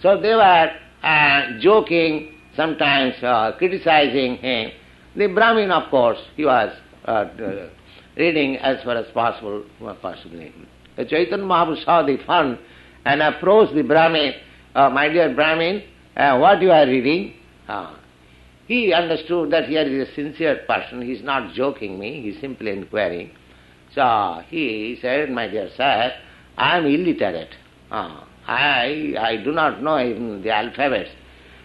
So 0.00 0.20
they 0.20 0.34
were 0.34 0.70
uh, 1.02 1.58
joking, 1.60 2.34
sometimes 2.54 3.14
uh, 3.22 3.52
criticizing 3.58 4.36
him. 4.36 4.70
The 5.16 5.26
Brahmin, 5.26 5.72
of 5.72 5.90
course, 5.90 6.18
he 6.36 6.44
was 6.44 6.72
uh, 7.04 7.26
reading 8.16 8.56
as 8.58 8.82
far 8.84 8.96
as 8.96 9.10
possible, 9.12 9.64
possibly. 10.00 10.54
Chaitanya 10.96 11.44
Mahaprabhu 11.44 11.84
saw 11.84 12.02
the 12.02 12.18
fun 12.26 12.58
and 13.04 13.22
approached 13.22 13.74
the 13.74 13.82
Brahmin, 13.82 14.34
uh, 14.74 14.90
my 14.90 15.08
dear 15.08 15.34
Brahmin, 15.34 15.82
uh, 16.16 16.38
what 16.38 16.60
you 16.60 16.70
are 16.70 16.86
reading? 16.86 17.34
Uh, 17.68 17.96
he 18.66 18.92
understood 18.92 19.50
that 19.50 19.68
here 19.68 19.82
is 19.82 20.08
a 20.08 20.14
sincere 20.14 20.64
person, 20.66 21.02
he 21.02 21.12
is 21.12 21.24
not 21.24 21.54
joking 21.54 21.98
me, 21.98 22.22
he 22.22 22.28
is 22.30 22.40
simply 22.40 22.70
inquiring. 22.70 23.32
So 23.94 24.42
he 24.48 24.98
said, 25.02 25.30
my 25.30 25.48
dear 25.48 25.68
sir, 25.76 26.12
I 26.56 26.78
am 26.78 26.86
illiterate. 26.86 27.54
Uh, 27.90 28.24
I, 28.46 29.14
I 29.18 29.36
do 29.42 29.52
not 29.52 29.82
know 29.82 29.98
even 29.98 30.42
the 30.42 30.50
alphabets. 30.50 31.10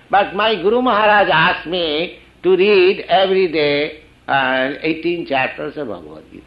But 0.10 0.36
my 0.36 0.56
Guru 0.56 0.82
Maharaj 0.82 1.30
asked 1.32 1.68
me 1.68 2.20
to 2.44 2.56
read 2.56 3.02
every 3.08 3.52
day 3.52 4.04
uh, 4.28 4.74
18 4.82 5.28
chapters 5.28 5.78
of 5.78 5.88
Bhagavad 5.88 6.24
Gita. 6.32 6.46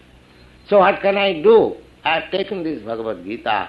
So 0.69 0.79
what 0.79 1.01
can 1.01 1.17
I 1.17 1.43
do? 1.43 1.77
I 2.05 2.21
have 2.21 2.31
taken 2.31 2.63
this 2.63 2.83
Bhagavad 2.83 3.25
Gita 3.25 3.69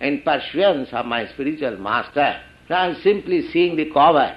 in 0.00 0.22
pursuance 0.22 0.88
of 0.92 1.06
my 1.06 1.26
spiritual 1.28 1.76
master. 1.78 2.40
I 2.68 2.86
am 2.86 2.96
simply 3.02 3.48
seeing 3.52 3.76
the 3.76 3.90
cover 3.92 4.36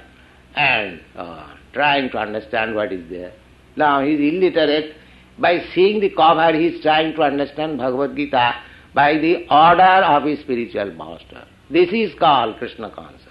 and 0.56 1.02
uh, 1.16 1.56
trying 1.74 2.10
to 2.12 2.18
understand 2.18 2.76
what 2.76 2.92
is 2.94 3.10
there. 3.10 3.34
Now 3.76 4.04
he 4.04 4.14
is 4.14 4.34
illiterate. 4.34 4.96
By 5.38 5.64
seeing 5.74 6.02
the 6.02 6.10
cover, 6.10 6.54
he 6.54 6.68
is 6.68 6.82
trying 6.82 7.16
to 7.16 7.22
understand 7.22 7.78
Bhagavad 7.78 8.16
Gita 8.16 8.56
by 8.94 9.14
the 9.18 9.48
order 9.50 10.06
of 10.06 10.24
his 10.24 10.40
spiritual 10.42 10.92
master. 10.94 11.46
This 11.70 11.90
is 11.92 12.14
called 12.20 12.58
Krishna 12.58 12.90
consciousness. 12.92 13.26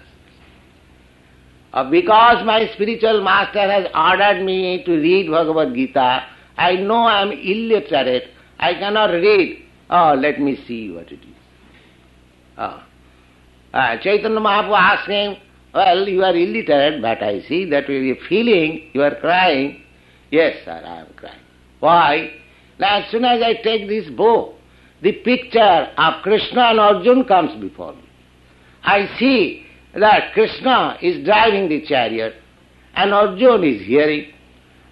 Uh, 1.71 1.89
because 1.89 2.43
my 2.45 2.67
spiritual 2.73 3.23
master 3.23 3.59
has 3.59 3.85
ordered 3.93 4.43
me 4.43 4.83
to 4.85 4.91
read 4.91 5.29
Bhagavad 5.29 5.73
Gita, 5.75 6.25
I 6.57 6.75
know 6.75 7.03
I 7.03 7.21
am 7.21 7.31
illiterate. 7.31 8.31
I 8.57 8.73
cannot 8.73 9.11
read. 9.11 9.65
Oh, 9.89 10.15
let 10.19 10.39
me 10.39 10.57
see 10.67 10.91
what 10.91 11.11
it 11.11 11.19
is. 11.21 11.38
Uh, 12.59 13.97
Chaitanya 14.01 14.39
Mahaprabhu 14.39 14.77
asked 14.77 15.09
him, 15.09 15.37
well, 15.73 16.07
you 16.07 16.23
are 16.23 16.35
illiterate, 16.35 17.01
but 17.01 17.23
I 17.23 17.41
see 17.47 17.65
that 17.69 17.87
you 17.87 18.13
are 18.13 18.27
feeling, 18.27 18.89
you 18.93 19.01
are 19.01 19.15
crying. 19.15 19.81
Yes, 20.31 20.57
sir, 20.65 20.81
I 20.85 21.01
am 21.01 21.13
crying. 21.15 21.39
Why? 21.79 22.31
Now, 22.79 22.99
as 22.99 23.11
soon 23.11 23.23
as 23.23 23.41
I 23.41 23.53
take 23.61 23.87
this 23.87 24.09
book, 24.09 24.55
the 25.01 25.13
picture 25.13 25.59
of 25.97 26.23
Krishna 26.23 26.61
and 26.61 26.79
Arjuna 26.79 27.23
comes 27.25 27.61
before 27.61 27.93
me. 27.93 28.03
I 28.83 29.07
see 29.17 29.65
that 29.93 30.33
Krishna 30.33 30.97
is 31.01 31.23
driving 31.25 31.69
the 31.69 31.85
chariot 31.85 32.35
and 32.95 33.13
Arjuna 33.13 33.65
is 33.65 33.85
hearing. 33.85 34.33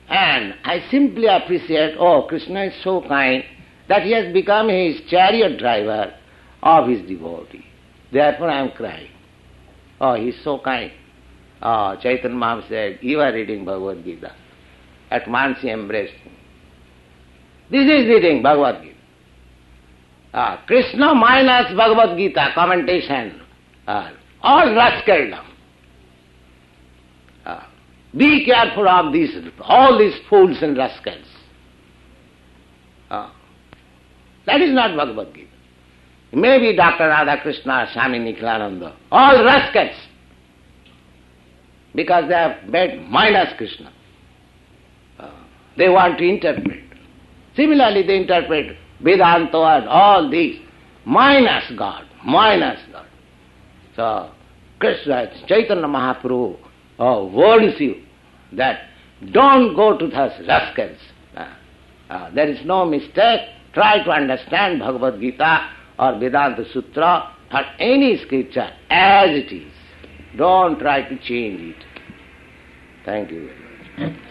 And 0.08 0.56
I 0.64 0.86
simply 0.90 1.26
appreciate, 1.26 1.96
oh, 2.00 2.28
Krishna 2.30 2.66
is 2.66 2.74
so 2.84 3.02
kind 3.02 3.44
that 3.90 4.04
he 4.04 4.14
has 4.14 4.32
become 4.32 4.70
his 4.70 5.02
chariot 5.10 5.60
driver 5.60 6.14
of 6.64 6.88
his 6.88 7.02
devotee. 7.08 7.66
Therefore 8.12 8.50
I 8.50 8.60
am 8.60 8.72
crying. 8.72 9.12
Oh, 10.00 10.16
he 10.16 10.30
is 10.30 10.44
so 10.44 10.60
kind. 10.60 10.92
Oh, 11.62 11.96
Chaitanya 12.02 12.36
Mahaprabhu 12.38 12.70
said, 12.70 13.00
you 13.02 13.20
are 13.20 13.34
reading 13.34 13.66
Bhagavad 13.66 14.04
Gita. 14.04 14.34
At 15.10 15.28
once 15.28 15.60
he 15.62 15.70
embraced 15.70 16.14
him. 16.14 16.34
This 17.72 17.84
is 17.84 18.08
reading 18.08 18.44
Bhagavad 18.44 18.84
Gita. 18.84 18.96
Ah, 20.34 20.64
Krishna 20.68 21.16
minus 21.16 21.74
Bhagavad 21.76 22.18
Gita, 22.18 22.52
commentation. 22.54 23.42
Ah, 23.88 24.12
all 24.42 24.68
rascaldom. 24.68 25.46
Ah, 27.46 27.70
be 28.16 28.46
careful 28.46 28.88
of 28.88 29.12
these, 29.12 29.36
all 29.62 29.98
these 29.98 30.16
fools 30.30 30.58
and 30.62 30.78
rascals. 30.78 31.26
Ah, 33.10 33.34
that 34.46 34.62
is 34.62 34.74
not 34.74 34.96
Bhagavad 34.96 35.34
Gita. 35.34 35.57
Maybe 36.34 36.76
Dr. 36.76 37.08
Radha 37.08 37.42
Krishna, 37.42 37.90
Swami 37.94 38.20
Nikhilananda, 38.20 38.94
all 39.12 39.44
rascals. 39.44 39.96
because 41.98 42.26
they 42.30 42.36
have 42.36 42.70
made 42.70 43.10
minus 43.10 43.54
Krishna. 43.58 43.92
Uh, 45.20 45.32
they 45.78 45.90
want 45.90 46.20
to 46.20 46.24
interpret. 46.24 46.84
Similarly, 47.56 48.06
they 48.06 48.18
interpret 48.18 48.78
Vedanta 49.02 49.58
and 49.58 49.90
all 49.90 50.30
these 50.30 50.62
minus 51.06 51.64
God, 51.76 52.06
minus 52.24 52.80
God. 52.92 53.08
So, 53.96 54.32
Krishna, 54.80 55.32
Chaitanya 55.48 55.88
Mahaprabhu 55.88 56.58
uh, 57.00 57.26
warns 57.34 57.80
you 57.80 58.04
that 58.54 58.82
don't 59.32 59.76
go 59.76 59.98
to 59.98 60.08
those 60.08 60.48
rascals. 60.48 61.00
Uh, 61.36 61.48
uh, 62.12 62.32
there 62.36 62.48
is 62.48 62.64
no 62.64 62.86
mistake. 62.86 63.42
Try 63.74 64.04
to 64.04 64.12
understand 64.12 64.80
Bhagavad 64.82 65.20
Gita 65.20 65.70
or 66.00 66.20
Vedanta 66.20 66.64
Sutra 66.72 67.36
or 67.52 67.62
any 67.80 68.18
scripture 68.26 68.70
as 68.90 69.30
it 69.32 69.52
is. 69.54 69.72
Don't 70.38 70.78
try 70.80 71.02
to 71.02 71.18
change 71.20 71.76
it. 71.76 71.84
Thank 73.06 73.32
you 73.32 73.50
very 73.98 74.12
much. 74.12 74.27